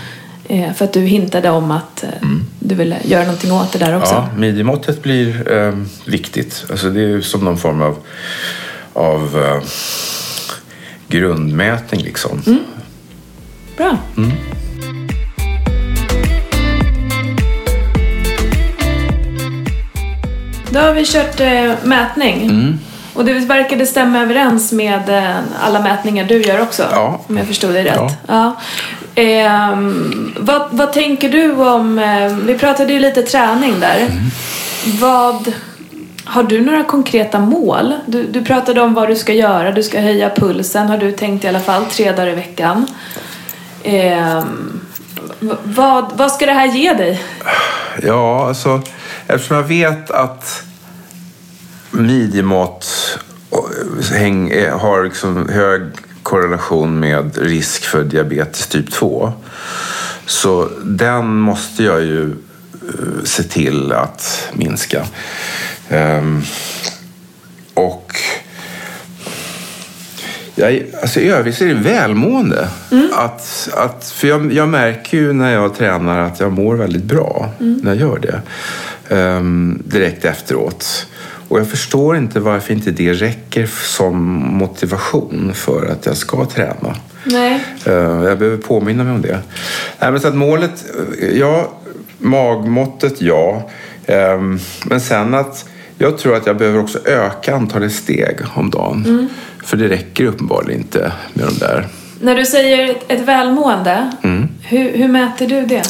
[0.76, 2.10] för att du hintade om att eh,
[2.60, 4.14] du ville göra någonting åt det där också.
[4.14, 5.74] Ja, midjemåttet blir eh,
[6.06, 6.66] viktigt.
[6.70, 7.98] Alltså det är som någon form av,
[8.94, 9.64] av eh,
[11.08, 12.62] grundmätning liksom.
[13.78, 13.98] Bra.
[20.70, 22.44] Då har vi kört eh, mätning.
[22.44, 22.80] Mm.
[23.14, 26.84] Och det verkade stämma överens med eh, alla mätningar du gör också.
[26.92, 27.22] Ja.
[27.28, 27.96] Om jag förstod dig rätt.
[27.96, 28.12] Ja.
[28.28, 28.56] Ja.
[29.16, 32.00] Ehm, vad, vad tänker du om...
[32.00, 33.98] Eh, vi pratade ju lite träning där.
[33.98, 34.12] Mm.
[35.00, 35.54] Vad...
[36.26, 37.94] Har du några konkreta mål?
[38.06, 39.72] Du, du pratade om vad du ska göra.
[39.72, 42.88] Du ska höja pulsen, har du tänkt i alla fall, tre dagar i veckan.
[45.40, 47.24] V- vad, vad ska det här ge dig?
[48.02, 48.82] Ja, alltså
[49.28, 50.64] eftersom jag vet att
[51.92, 52.88] midjemått
[54.16, 55.82] eh, eh, har liksom hög
[56.34, 59.34] korrelation med risk för diabetes typ 2.
[60.26, 65.06] Så den måste jag ju eh, se till att minska.
[65.90, 66.42] Ehm,
[67.74, 68.16] och
[70.56, 72.68] jag, alltså I övrigt är det välmående.
[73.14, 77.50] Att, att, för jag, jag märker ju när jag tränar att jag mår väldigt bra
[77.58, 78.42] när jag gör det.
[79.16, 81.08] Ehm, direkt efteråt.
[81.54, 84.16] Och jag förstår inte varför inte det räcker som
[84.58, 86.96] motivation för att jag ska träna.
[87.24, 87.64] Nej.
[87.86, 89.40] Eh, Jag behöver påminna mig om det.
[90.00, 90.86] Nej, men så att målet,
[91.22, 91.72] eh, ja,
[92.18, 93.70] magmåttet, ja.
[94.06, 95.66] Ehm, Men sen att
[95.98, 99.30] jag tror att jag behöver också öka antalet steg om dagen.
[99.66, 101.88] För det räcker uppenbarligen inte med de där.
[102.22, 104.48] När du säger ett, ett välmående, Mm.
[104.62, 105.82] hur, hur mäter du det?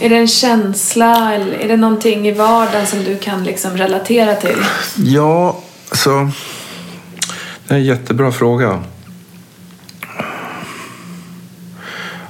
[0.00, 4.34] Är det en känsla eller är det någonting i vardagen som du kan liksom relatera
[4.34, 4.64] till?
[4.96, 5.60] Ja,
[5.92, 6.30] så...
[7.68, 8.82] Det är en jättebra fråga.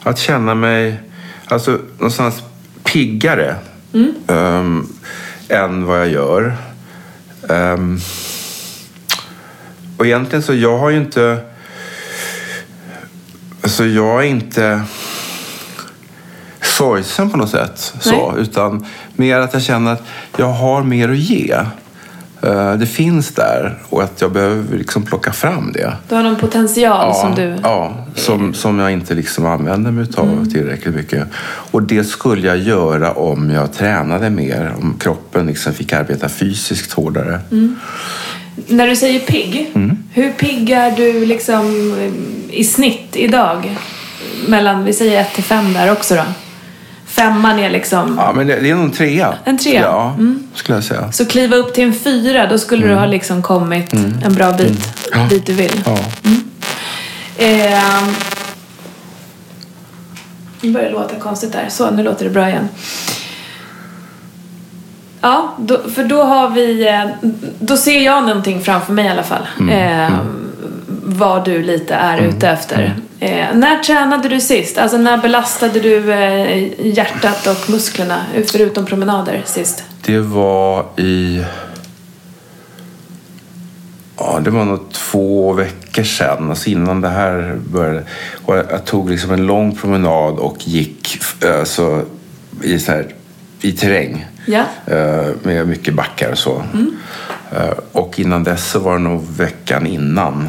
[0.03, 1.01] Att känna mig
[1.47, 2.43] alltså, någonstans
[2.85, 3.57] piggare
[4.29, 4.89] ehm,
[5.49, 6.57] än vad jag gör.
[7.49, 8.01] Ehm,
[9.97, 11.39] och egentligen så jag har ju inte...
[13.63, 14.83] Alltså jag är inte
[16.85, 17.95] sorgsen på något sätt.
[18.01, 20.03] Så, utan mer att jag känner att
[20.37, 21.53] jag har mer att ge.
[22.43, 25.93] Eh, Det finns där och att jag behöver liksom plocka fram det.
[26.09, 27.57] Du har någon potential som du...
[27.63, 31.27] ja som, som jag inte liksom använder mig av tillräckligt mycket.
[31.71, 34.73] Och det skulle jag göra om jag tränade mer.
[34.83, 37.41] Om kroppen liksom fick arbeta fysiskt hårdare.
[38.69, 39.97] När du säger pigg, Mm.
[40.13, 43.77] hur pigg är du liksom eh, i snitt idag?
[44.49, 46.23] Mellan, vi säger ett till fem där också då.
[47.15, 48.15] Femman är liksom...
[48.19, 49.35] Ja, men det, det är nog en trea.
[49.45, 49.81] En trea?
[49.83, 50.17] Ja,
[50.55, 51.13] skulle jag säga.
[51.13, 53.93] Så kliva upp till en fyra, då skulle du ha liksom kommit
[54.25, 54.67] en bra bit
[55.13, 55.23] Mm.
[55.23, 55.27] Ja.
[55.31, 55.83] dit du vill.
[55.87, 55.99] Ja.
[57.39, 58.15] Ehm.
[60.61, 61.67] Nu börjar det låta konstigt där.
[61.69, 62.69] Så, nu låter det bra igen.
[65.21, 66.89] Ja, då, för då har vi...
[66.89, 69.47] eh, Då ser jag någonting framför mig i alla fall.
[69.61, 70.44] Mm.
[71.03, 72.97] Vad du lite är ute efter.
[73.21, 74.79] Eh, när tränade du sist?
[74.79, 79.85] Alltså när belastade du eh, hjärtat och musklerna förutom promenader sist?
[80.05, 81.45] Det var i...
[84.19, 88.05] Ja, det var nog två veckor sedan, alltså innan det här började.
[88.45, 91.19] Och jag, jag tog liksom en lång promenad och gick
[91.61, 92.03] alltså,
[92.63, 93.07] i, så här,
[93.65, 94.27] i terräng.
[94.47, 94.65] Ja.
[94.87, 96.63] Eh, med mycket backar och så.
[97.53, 100.49] Eh, och innan dess så var det nog veckan innan.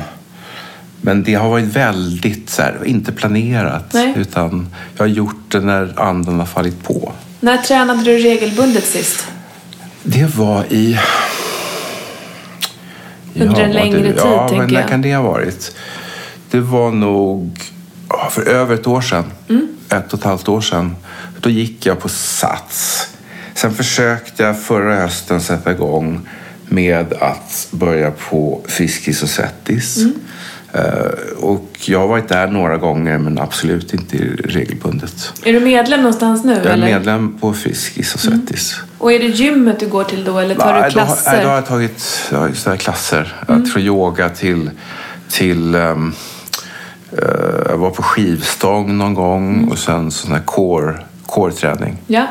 [1.02, 3.94] Men det har varit väldigt så här, inte planerat.
[3.94, 4.14] Nej.
[4.18, 7.12] Utan jag har gjort det när anden har fallit på.
[7.40, 9.28] När tränade du regelbundet sist?
[10.04, 11.00] Det var i...
[13.36, 14.90] Under en vad längre det, tid, Ja, tänker men när jag.
[14.90, 15.76] kan det ha varit?
[16.52, 17.60] Det var nog
[18.10, 19.24] ja, för över ett år sedan.
[19.50, 19.68] Mm.
[19.90, 20.96] Ett och ett halvt år sedan.
[21.46, 23.08] Då gick jag på Sats.
[23.54, 26.30] Sen försökte jag förra hösten sätta igång
[26.66, 29.98] med att börja på Friskis och Svettis.
[29.98, 30.14] Mm.
[30.74, 35.34] Eh, och jag har varit där några gånger men absolut inte regelbundet.
[35.44, 36.54] Är du medlem någonstans nu?
[36.54, 36.86] Jag är eller?
[36.86, 38.76] medlem på Friskis och Svettis.
[38.98, 41.32] Och är det gymmet du går till då eller tar Nej, du klasser?
[41.32, 43.36] Nej, då har jag tagit har just klasser.
[43.48, 43.66] Mm.
[43.66, 44.72] Från yoga till...
[45.30, 46.14] till ehm,
[47.12, 49.70] eh, jag var på skivstång någon gång Mm.
[49.70, 51.98] och sen sån här core, core-träning.
[52.08, 52.28] Ja.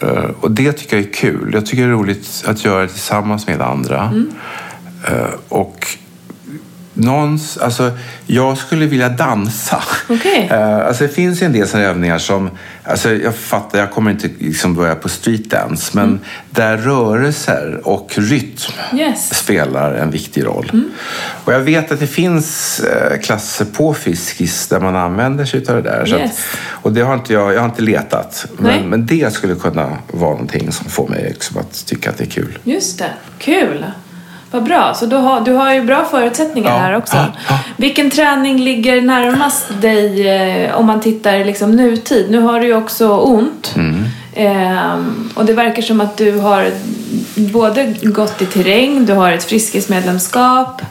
[0.00, 1.50] Eh, och det tycker jag är kul.
[1.54, 4.02] Jag tycker det är roligt att göra det tillsammans med andra.
[4.02, 4.30] Mm.
[5.08, 5.86] Eh, och
[6.94, 7.90] någons, alltså,
[8.26, 9.82] jag skulle vilja dansa.
[10.08, 10.48] Okej.
[10.52, 12.50] Eh, alltså, det finns en del sådana övningar som...
[12.84, 15.90] Alltså, jag fattar, jag kommer inte liksom börja på streetdance.
[15.94, 16.20] Men Mm.
[16.50, 18.52] där rörelser och rytm
[18.98, 19.34] Yes.
[19.38, 20.70] spelar en viktig roll.
[20.72, 20.90] Mm.
[21.44, 25.74] Och jag vet att det finns eh, klasser på Fiskis där man använder sig av
[25.74, 26.08] det där.
[26.08, 26.30] Yes.
[26.30, 28.46] att, och det har inte jag, jag har inte letat.
[28.58, 32.24] Men, men det skulle kunna vara någonting som får mig liksom att tycka att det
[32.24, 32.58] är kul.
[32.64, 33.10] Just det.
[33.38, 33.84] Kul.
[34.52, 34.94] Vad bra.
[34.94, 37.16] Så du har, du har ju bra förutsättningar Ja, här också.
[37.16, 37.58] ja, ja.
[37.76, 42.30] Vilken träning ligger närmast dig eh, om man tittar liksom nutid?
[42.30, 43.72] Nu har du ju också ont.
[43.76, 44.04] Mm.
[44.34, 46.70] Ehm, och det verkar som att du har
[47.34, 50.82] både gått i terräng, du har ett friskismedlemskap.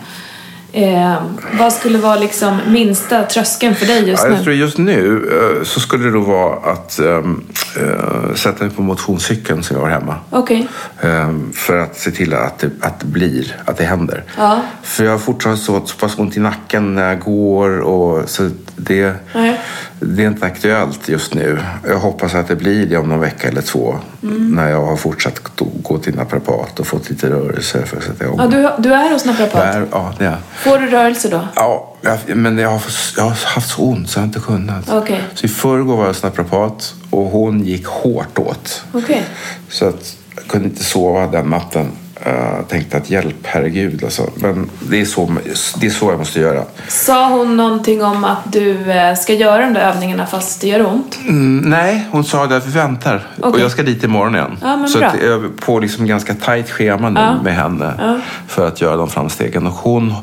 [0.73, 4.43] Ehm, vad skulle vara liksom minsta tröskeln för dig just Ja, jag nu?
[4.43, 5.29] tror just nu
[5.59, 7.43] eh, så skulle det då vara att ehm,
[7.79, 10.15] eh, sätta mig på motionscykeln som jag har hemma.
[10.29, 10.67] Okej.
[11.01, 14.23] Ehm, för att se till att det, att det blir, att det händer.
[14.37, 14.61] Ja.
[14.83, 18.49] För jag har fortfarande så, så pass ont i nacken när jag går och så
[18.75, 19.59] det, Nej.
[20.03, 21.59] Det är inte aktuellt just nu.
[21.87, 23.95] Jag hoppas att det blir det om någon vecka eller två.
[24.23, 24.47] Mm.
[24.51, 25.41] När jag har fortsatt
[25.83, 28.37] gå- till naprapat och fått lite rörelse för att sätta igång.
[28.39, 29.61] Ja, du, du är hos naprapat?
[29.73, 30.37] Där, ja, det är.
[30.55, 31.47] Får du rörelse då?
[31.55, 32.81] Ja, jag, men jag har,
[33.17, 34.89] jag har haft så ont så jag har inte kunnat.
[34.89, 35.23] Okej.
[35.33, 38.83] Så i förrgår var jag hos naprapat och hon gick hårt åt.
[38.91, 39.23] Okej.
[39.69, 41.91] Så att jag kunde inte sova den natten.
[42.25, 44.29] Jag tänkte att hjälp, herregud alltså.
[44.35, 45.31] Men det är, så,
[45.75, 46.63] det är så jag måste göra.
[46.87, 50.85] Sa hon någonting om att du eh, ska göra de där övningarna fast det gör
[50.85, 51.19] ont?
[51.27, 53.27] Mm, nej, hon sa att vi väntar.
[53.41, 53.61] Och Okej.
[53.61, 54.57] jag ska dit imorgon igen.
[54.61, 55.07] Ja, men så bra.
[55.07, 57.41] att jag är på liksom ganska tajt schema nu Ja.
[57.43, 57.93] med henne.
[57.99, 58.17] Ja.
[58.47, 59.67] För att göra de framstegen.
[59.67, 60.13] Och hon,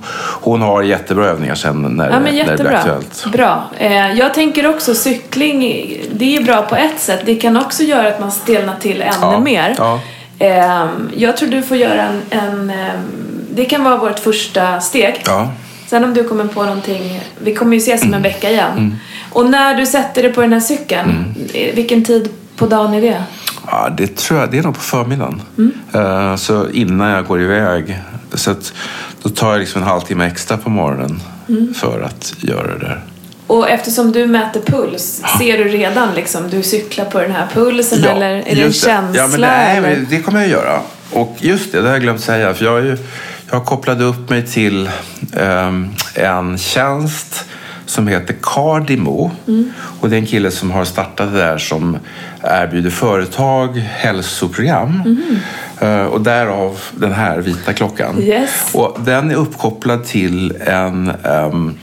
[0.41, 2.79] hon har jättebra övningar sen när, Ja, men när det blir jättebra.
[2.79, 3.27] aktuellt.
[3.33, 3.65] Bra.
[3.79, 5.61] Eh, jag tänker också cykling,
[6.13, 7.21] det är bra på ett sätt.
[7.25, 9.75] Det kan också göra att man stelnar till ännu Ja, mer.
[10.39, 10.47] Ja.
[10.47, 12.77] Eh, jag tror du får göra en, en eh,
[13.55, 15.23] det kan vara vårt första steg.
[15.27, 15.53] Ja.
[15.87, 18.17] Sen om du kommer på någonting, vi kommer ju ses om Mm.
[18.17, 18.97] en vecka igen.
[19.33, 21.75] Och när du sätter dig på den här cykeln, Mm.
[21.75, 23.23] vilken tid på dagen är det?
[23.67, 24.51] Ja, det tror jag.
[24.51, 25.43] Det är nog på förmiddagen.
[25.59, 25.73] Mm.
[25.93, 27.99] Eh, så innan jag går iväg.
[28.35, 28.73] Så att,
[29.23, 31.75] då tar jag liksom en halvtimme extra på morgonen Mm.
[31.75, 33.01] för att göra det där.
[33.49, 38.05] Och eftersom du mäter puls, ser du redan liksom, du cyklar på den här pulsen
[38.05, 39.23] eller är det en känsla?
[39.23, 40.81] Ja, men det, nej, men det kommer jag göra.
[41.13, 42.55] Och just det, det har jag glömt säga.
[42.55, 42.97] För jag, ju,
[43.51, 44.91] jag kopplade upp mig till
[45.37, 47.45] ehm, en tjänst
[47.87, 49.31] som heter Cardimo.
[49.49, 49.73] Mm.
[50.01, 51.99] Och det är en kille som har startat det där som
[52.43, 55.19] erbjuder företag hälsoprogram.
[55.81, 58.11] Eh, och därav den här vita klockan.
[58.11, 58.25] Mm.
[58.25, 58.51] Yes.
[58.73, 61.75] Och den är uppkopplad till en, ehm,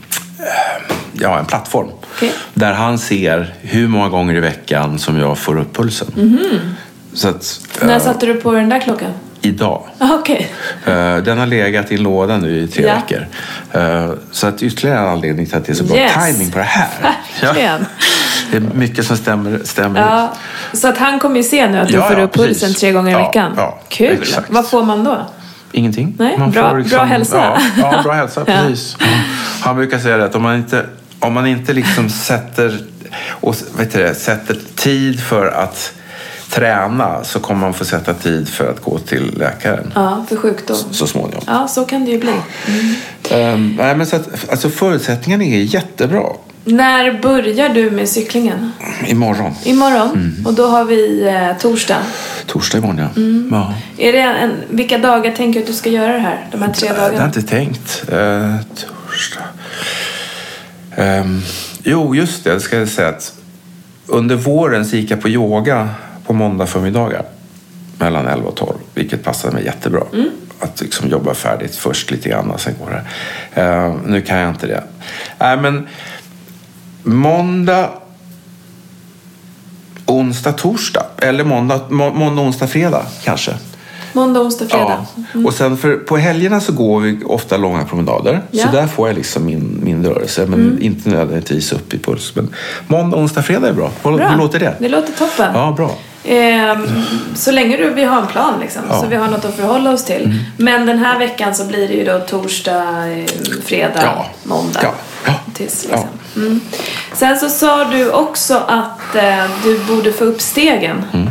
[1.20, 1.88] ja, en plattform.
[2.16, 2.32] Okej.
[2.54, 6.38] Där han ser hur många gånger i veckan som jag får upp pulsen.
[7.12, 9.10] Så att, När eh, satte du på den där klockan?
[9.40, 9.82] idag.
[9.98, 10.50] Ah, Okej.
[10.84, 12.94] Eh, den har legat i en låda nu i tre Ja.
[12.94, 13.26] veckor.
[13.72, 16.12] Eh, så att ytterligare en anledning till att det är så bra Yes.
[16.26, 16.88] timing på det här.
[17.42, 17.86] Verkligen.
[18.50, 19.60] Det är mycket som stämmer.
[19.64, 20.00] stämmer.
[20.00, 20.32] Ja,
[20.72, 22.80] så att han kommer ju se nu att du Ja, får ja, upp pulsen precis.
[22.80, 23.52] tre gånger i Ja, veckan.
[23.56, 24.18] ja, Kul!
[24.22, 24.50] exakt.
[24.50, 25.26] Vad får man då?
[25.72, 26.14] Ingenting.
[26.18, 27.36] Nej, bra- bra hälsa.
[27.36, 27.58] Ja,
[27.92, 28.40] ja bra hälsa.
[28.46, 28.52] Ja.
[28.68, 28.96] Precis.
[29.60, 30.86] Han brukar säga att om man inte,
[31.26, 32.78] om man inte liksom sätter,
[33.26, 35.92] och, vet du det, sätter tid för att
[36.50, 40.76] träna så kommer man få sätta tid för att gå till läkaren Ja, för sjukdom.
[40.90, 41.42] så småningom.
[41.46, 42.34] Ja, så kan det ju bli.
[43.30, 46.22] Ehm, nej, men så att, alltså förutsättningarna är jättebra.
[46.64, 48.72] När börjar du med cyklingen?
[49.06, 49.54] Imorgon.
[49.64, 50.10] Imorgon.
[50.10, 50.46] Mm.
[50.46, 51.98] Och då har vi eh, torsdag.
[52.46, 53.08] Torsdag imorgon, ja.
[53.20, 53.48] Mm.
[53.52, 53.74] ja.
[53.98, 56.46] Är det en, vilka dagar tänker du att du ska göra det här?
[56.52, 57.24] De här tre Jag har dagarna?
[57.26, 58.04] inte tänkt.
[58.12, 59.44] Eh, torsdag.
[60.96, 61.40] Ehm,
[61.82, 62.50] jo, just det.
[62.50, 63.32] Jag ska säga att
[64.06, 65.88] under våren så gick jag på yoga
[66.26, 67.24] på måndag förmiddagar
[67.98, 70.02] mellan 11 och 12, vilket passade mig jättebra.
[70.12, 70.30] Mm.
[70.60, 73.04] Att liksom jobba färdigt först lite grann och sen går det.
[73.60, 74.84] Ehm, nu kan jag inte det.
[75.38, 75.88] Nej, men
[77.02, 77.90] måndag,
[80.06, 81.06] onsdag, torsdag.
[81.18, 83.54] Eller måndag, må, måndag onsdag, fredag kanske.
[84.16, 85.06] Måndag, onsdag, fredag.
[85.34, 85.40] Ja.
[85.46, 88.42] Och sen för, på helgerna så går vi ofta långa promenader.
[88.50, 88.62] Ja.
[88.62, 88.72] Mm.
[88.74, 90.46] Så där får jag liksom min, min rörelse.
[90.46, 92.32] Men inte nödvändigtvis upp i puls.
[92.34, 92.48] Men
[92.86, 93.90] måndag, onsdag, fredag är bra.
[94.02, 94.28] Hur, Bra.
[94.28, 94.74] hur låter det?
[94.80, 95.50] Det låter toppen.
[95.54, 95.90] Ja, bra.
[96.24, 96.86] Ehm,
[97.34, 98.94] så länge du, vi har en plan liksom, Ja.
[98.94, 99.02] Mm.
[99.04, 100.38] så vi har något att förhålla oss till.
[100.56, 103.24] Men den här veckan så blir det ju då torsdag, eh,
[103.64, 104.26] fredag, Ja.
[104.42, 104.80] måndag.
[104.82, 104.92] Ja.
[105.26, 105.32] Ja.
[105.54, 106.08] Tills, liksom.
[106.36, 106.60] mm.
[107.14, 111.04] Sen så sa du också att eh, du borde få upp stegen.
[111.12, 111.28] Mm.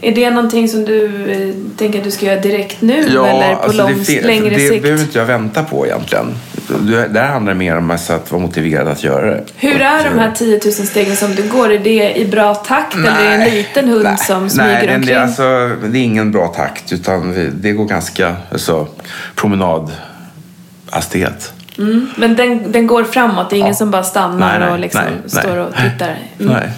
[0.00, 3.62] Är det någonting som du eh, tänker att du ska göra direkt nu eller på
[3.62, 4.82] alltså lång, det, längre det sikt?
[4.82, 6.34] behöver inte jag vänta på egentligen.
[6.80, 9.44] Det där handlar mer om att vara motiverad att göra det.
[9.56, 11.72] Hur är de här 10 000 stegen som du går?
[11.72, 14.86] Är det i bra takt eller är det en liten hund nej, som smyger nej,
[14.86, 15.14] det, omkring?
[15.14, 18.88] det, alltså, det är ingen bra takt utan det går ganska alltså,
[19.34, 21.52] promenadhastighet.
[21.78, 23.74] Mm, men den, den går framåt, det är ingen Ja.
[23.74, 25.60] som bara stannar Nej, nej, och liksom nej, står nej.
[25.60, 26.18] och tittar.
[26.40, 26.52] Mm.
[26.52, 26.68] Nej.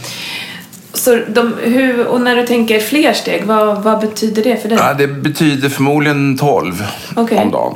[0.95, 4.79] Så de, hur, och när du tänker fler steg, vad, vad betyder det för dig?
[4.81, 6.85] Ja, det betyder förmodligen 12
[7.17, 7.39] Okej.
[7.39, 7.75] om dagen.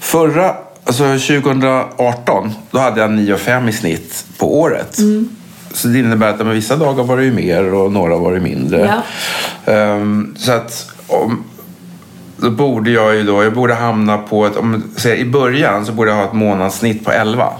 [0.00, 0.54] Förra,
[0.84, 4.98] alltså 2018, då hade jag 9,5 i snitt på året.
[4.98, 5.28] Mm.
[5.72, 8.40] Så det innebär att men, vissa dagar var det ju mer och några var det
[8.40, 8.94] mindre.
[9.66, 11.44] Ehm, så att om,
[12.36, 15.92] då borde jag ju då, jag borde hamna på ett, om säger, i början så
[15.92, 17.52] borde jag ha ett månadssnitt på 11.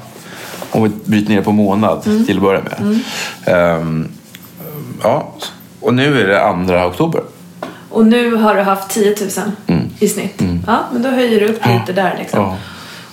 [0.70, 2.26] Om vi bryter ner på månad Mm.
[2.26, 3.00] till att börja med.
[3.44, 4.08] Ehm,
[5.02, 5.34] ja,
[5.80, 7.22] och nu är det andra oktober.
[7.90, 9.14] Och nu har du haft 10
[9.66, 10.42] 000 i snitt.
[10.66, 11.74] Ja, men då höjer du upp Mm.
[11.76, 11.80] Ja.
[11.80, 12.40] lite där liksom.
[12.40, 12.56] Ja.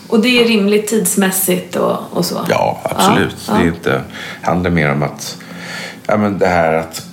[0.08, 2.46] Och det är rimligt tidsmässigt och, och så?
[2.50, 3.36] Ja, absolut.
[3.48, 4.02] Ja, Det är inte,
[4.42, 5.38] handlar mer om att
[6.08, 7.06] ja, men det här att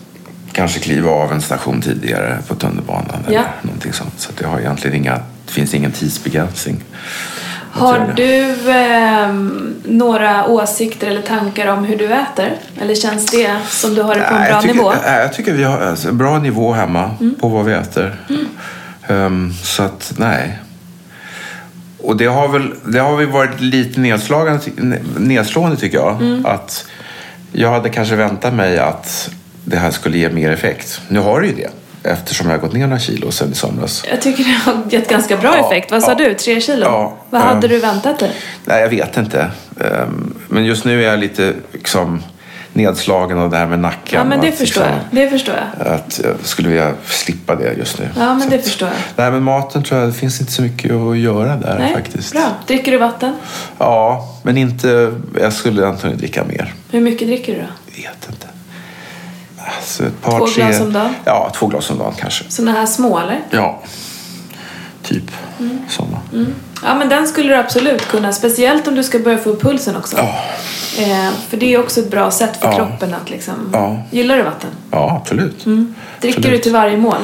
[0.52, 4.14] kanske kliva av en station tidigare på tunnelbanan eller någonting sånt.
[4.16, 5.14] Så det har egentligen inga,
[5.46, 6.82] det finns ingen tidsbegränsning.
[7.72, 12.52] Har du ehm, några åsikter eller tankar om hur du äter?
[12.80, 14.90] Eller känns det som du har det på en bra jag tycker, nivå?
[14.90, 15.02] Mm.
[15.06, 18.16] nej, Jag tycker vi har alltså, en bra nivå hemma på vad vi äter.
[19.08, 20.58] Ehm, så att, nej.
[22.02, 24.70] Och det har väl det har väl varit lite nedslagande, ty-
[25.18, 26.22] nedslående tycker jag.
[26.22, 26.46] Mm.
[26.46, 26.86] Att
[27.52, 29.30] jag hade kanske väntat mig att
[29.64, 31.00] det här skulle ge mer effekt.
[31.08, 31.70] Nu har det ju det.
[32.02, 34.04] Eftersom jag har gått ner några kilo sedan i somras.
[34.10, 35.90] Jag tycker det har gett ganska bra Ja, effekt.
[35.90, 36.14] Vad sa ja.
[36.28, 36.34] du?
[36.34, 36.84] Tre kilo?
[36.86, 38.30] Ja, Vad hade du väntat dig?
[38.64, 39.50] Nej, jag vet inte.
[39.80, 42.22] Ehm, men just nu är jag lite liksom,
[42.72, 44.18] nedslagen av det här med nacken.
[44.18, 45.24] Ja, men det Att, förstår liksom, jag.
[45.24, 45.86] Det förstår jag.
[45.86, 48.08] Att jag skulle vilja slippa det just nu.
[48.16, 48.96] Ja, men Så det att- förstår jag.
[49.16, 52.32] Nej, men maten tror jag, det finns inte så mycket att göra där Nej, faktiskt.
[52.32, 52.46] bra.
[52.66, 53.34] Dricker du vatten?
[53.78, 56.74] Ja, men inte, jag skulle antagligen dricka mer.
[56.90, 57.66] Hur mycket dricker du då?
[58.02, 58.46] Vet inte.
[59.90, 60.64] Alltså ett par, Två tre...
[60.64, 61.14] glas om dagen?
[61.24, 62.44] Ja, två glas om dagen kanske.
[62.48, 63.40] Såna här små eller?
[63.50, 63.80] Ja,
[65.02, 65.22] typ
[65.60, 65.78] Mm.
[65.88, 66.18] sådana.
[66.84, 68.32] Ja, men den skulle du absolut kunna.
[68.32, 70.16] Speciellt om du ska börja få upp pulsen också.
[70.16, 70.34] Ja.
[71.02, 72.76] Eh, för det är också ett bra sätt för Ja.
[72.76, 73.54] kroppen att liksom...
[73.72, 74.02] Ja.
[74.10, 74.70] Gillar du vatten?
[74.90, 75.64] Ja, absolut.
[75.64, 75.94] Dricker
[76.28, 76.44] Absolut.
[76.44, 77.16] du till varje mål?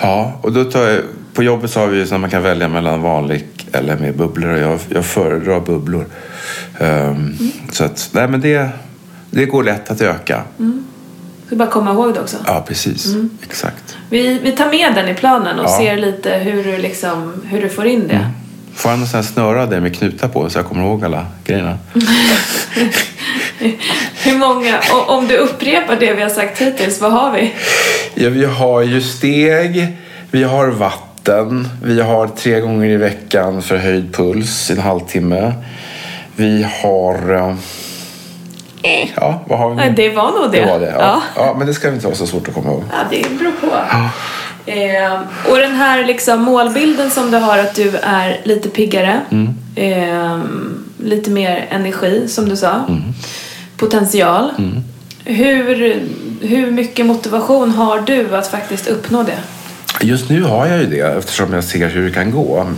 [0.00, 1.00] Ja, och då tar jag,
[1.34, 4.16] på jobbet så har vi ju så att man kan välja mellan vanlig eller med
[4.16, 6.06] bubblor jag, jag föredrar bubblor.
[6.80, 7.36] Ehm,
[7.72, 8.68] Så att, nej men det,
[9.30, 10.42] det går lätt att öka.
[11.52, 12.36] Ska bara komma ihåg det också.
[12.46, 13.06] Ja, precis.
[13.42, 13.96] Exakt.
[14.10, 15.78] Vi, vi tar med den i planen och Ja.
[15.78, 18.26] ser lite hur du, liksom, hur du får in det.
[18.74, 21.26] Får jag någon sån här snöra där med knutar på så jag kommer ihåg alla
[21.44, 21.78] grejerna?
[24.24, 27.52] Hur många, och om du upprepar det vi har sagt hittills, vad har vi?
[28.14, 29.86] Ja, vi har ju steg,
[30.30, 35.52] vi har vatten, vi har tre gånger i veckan förhöjd puls i en halvtimme.
[36.36, 37.56] Vi har...
[38.82, 39.76] eh, Ja, vad har vi?
[39.76, 40.60] Nej, det var nog det.
[40.60, 41.00] Det var det, ja.
[41.00, 41.22] Ja.
[41.36, 41.54] ja.
[41.58, 42.84] men det ska inte vara så svårt att komma ihåg.
[42.90, 43.76] Ja, det beror på.
[44.66, 45.20] Eh,
[45.50, 49.54] och den här liksom målbilden som du har att du är lite piggare, Mm.
[49.76, 50.38] eh,
[50.98, 53.02] lite mer energi som du sa, Mm.
[53.76, 54.50] potential.
[55.24, 55.74] Hur,
[56.40, 59.38] hur mycket motivation har du att faktiskt uppnå det?
[60.06, 62.76] Just nu har jag ju det eftersom jag ser hur det kan gå mm,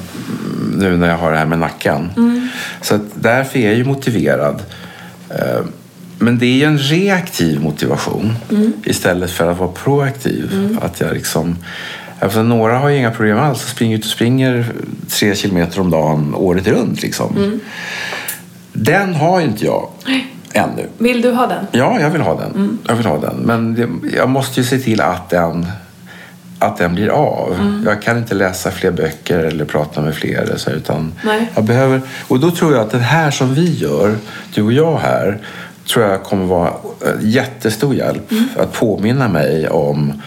[0.79, 2.11] nu när jag har det här med nacken.
[2.81, 4.63] Så att därför är jag ju motiverad.
[5.31, 5.61] Eh,
[6.25, 8.33] Men det är ju en reaktiv motivation
[8.85, 10.79] istället för att vara proaktiv.
[10.83, 11.57] Att jag liksom
[12.19, 13.63] Alltså, några har ju inga problem alls.
[13.63, 14.67] Springer ut och springer
[15.09, 17.03] tre kilometer om dagen året runt.
[17.03, 17.37] Liksom.
[17.37, 17.61] Mm.
[18.73, 19.89] Den har ju inte jag
[20.53, 20.89] ännu.
[20.99, 21.67] Vill du ha den?
[21.73, 22.51] Ja, jag vill ha den.
[22.55, 22.79] Mm.
[22.89, 23.37] Jag vill ha den.
[23.37, 25.67] Men det, jag måste ju se till att den,
[26.59, 27.55] att den blir av.
[27.61, 27.85] Mm.
[27.87, 30.55] Jag kan inte läsa fler böcker eller prata med fler.
[30.57, 31.51] Så, utan Nej.
[31.55, 34.17] jag behöver, och då tror jag att det här som vi gör,
[34.55, 35.39] du och jag här,
[35.89, 36.73] tror jag kommer vara
[37.07, 38.31] en jättestor hjälp.
[38.31, 38.49] Mm.
[38.59, 40.23] Att påminna mig om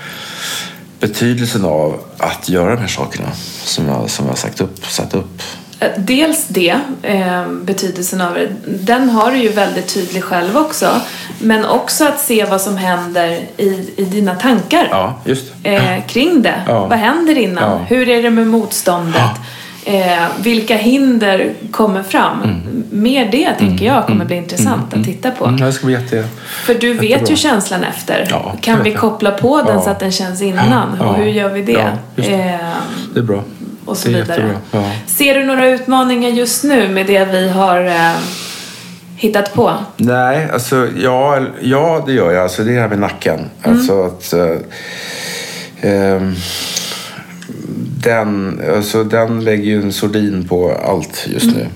[1.00, 3.28] betydelsen av att göra de här sakerna
[3.64, 5.42] som jag, som jag har sagt upp, satt upp.
[5.80, 11.02] Eh, Dels det, eh, betydelsen av det, den har du ju väldigt tydlig själv också.
[11.40, 15.20] Men också att se vad som händer i, i dina tankar Ja,
[15.64, 16.62] eh, kring det.
[16.68, 16.88] Ja.
[16.88, 17.72] Vad händer innan?
[17.72, 17.78] Ja.
[17.88, 19.22] Hur är det med motståndet?
[19.90, 22.38] Eh, vilka hinder kommer fram?
[22.92, 25.46] Mer det tänker jag kommer bli intressant att titta på.
[25.46, 26.28] Mm, det ska bli jätte...
[26.66, 27.30] För du vet Jättebra.
[27.32, 28.28] ju känslan efter.
[28.30, 29.82] Ja, kan vi koppla på den Ja.
[29.82, 30.98] så att den känns innan?
[31.00, 31.06] Ja.
[31.06, 31.88] Och hur gör vi det?
[32.16, 32.34] Det.
[32.34, 32.60] eh,
[33.14, 33.44] Det är bra.
[33.86, 34.50] och så vidare.
[35.06, 38.12] Ser du några utmaningar just nu med det vi har eh,
[39.16, 39.72] hittat på?
[39.98, 42.44] Nej, alltså ja, ja det gör jag.
[42.44, 43.40] Alltså, det är det här med nacken.
[43.64, 43.78] Mm.
[43.78, 44.34] Alltså att...
[44.34, 46.36] eh, ehm,
[48.04, 51.68] den, alltså, den lägger ju en sordin på allt just nu.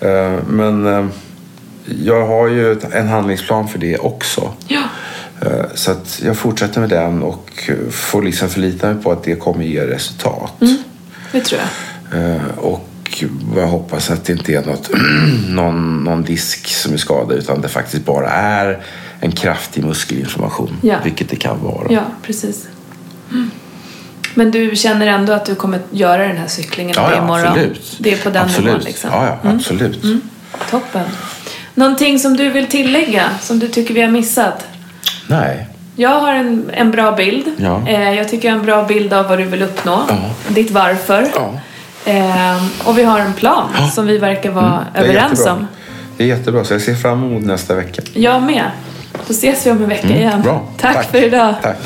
[0.00, 0.34] Mm.
[0.34, 1.06] Eh, men eh,
[2.04, 4.52] jag har ju en handlingsplan för det också.
[4.68, 4.82] Ja.
[5.40, 9.34] Eh, Så att jag fortsätter med den och får liksom förlita mig på att det
[9.36, 10.60] kommer ge resultat.
[10.60, 10.76] Mm.
[11.32, 12.40] Det tror jag.
[12.56, 13.24] Och
[13.56, 14.90] jag hoppas att det inte är något,
[15.48, 18.82] någon, någon disk som är skadad utan det faktiskt bara är
[19.20, 20.76] en kraftig muskelinflammation.
[20.82, 20.96] Ja.
[21.04, 21.92] Vilket det kan vara.
[21.92, 22.68] Ja, precis.
[23.30, 23.50] Mm.
[24.34, 27.46] Men du känner ändå att du kommer göra den här cyklingen Ja, ja, ja, imorgon?
[27.46, 27.96] absolut.
[27.98, 28.66] Det är på den absolut.
[28.66, 29.10] nivån liksom?
[29.12, 30.02] Ja, ja absolut.
[30.70, 31.02] Toppen.
[31.74, 34.66] Någonting som du vill tillägga, som du tycker vi har missat?
[35.26, 35.66] Nej.
[35.96, 37.44] Jag har en, en bra bild.
[37.56, 37.82] Ja.
[37.88, 40.02] Eh, jag tycker jag har en bra bild av vad du vill uppnå.
[40.08, 40.16] Ja.
[40.48, 41.26] Ditt varför.
[41.34, 41.52] Ja.
[42.12, 45.52] Eh, och vi har en plan som vi verkar vara är överens jättebra.
[45.52, 45.66] om.
[46.16, 46.64] Det är jättebra.
[46.64, 48.02] Så jag ser fram emot nästa vecka.
[48.14, 48.70] Jag med.
[49.26, 50.28] Då ses vi om en vecka igen.
[50.32, 50.68] Mm, Bra.
[50.80, 51.54] Tack, för idag.
[51.62, 51.76] Tack.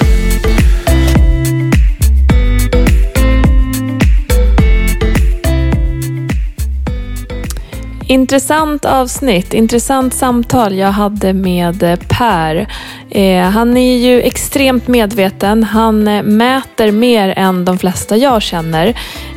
[8.11, 12.73] Intressant avsnitt, intressant samtal jag hade med eh, Per.
[13.11, 15.65] Eh, han är ju extremt medveten.
[15.65, 18.95] Han eh, mäter mer än de flesta jag känner.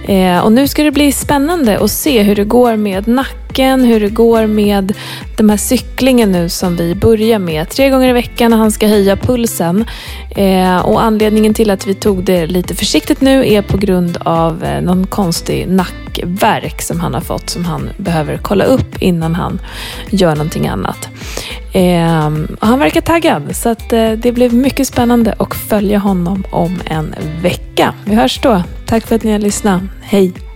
[0.08, 4.00] Eh, och nu ska det bli spännande att se hur det går med nacken, hur
[4.00, 4.94] det går med
[5.38, 7.70] den här cyklingen nu som vi börjar med.
[7.70, 9.86] Tre gånger i veckan och han ska höja pulsen.
[10.36, 14.64] Eh, och anledningen till att vi tog det lite försiktigt nu är på grund av
[14.64, 19.62] eh, någon konstig nackverk som han har fått som han behöver kolla upp innan han
[20.10, 21.11] gör någonting annat.
[21.74, 26.80] Eh, han verkar taggad så att, eh, det blev mycket spännande att följa honom om
[26.86, 27.94] en vecka.
[28.06, 28.64] Vi hörs då.
[28.86, 29.82] Tack för att ni har lyssnat.
[30.02, 30.51] Hej!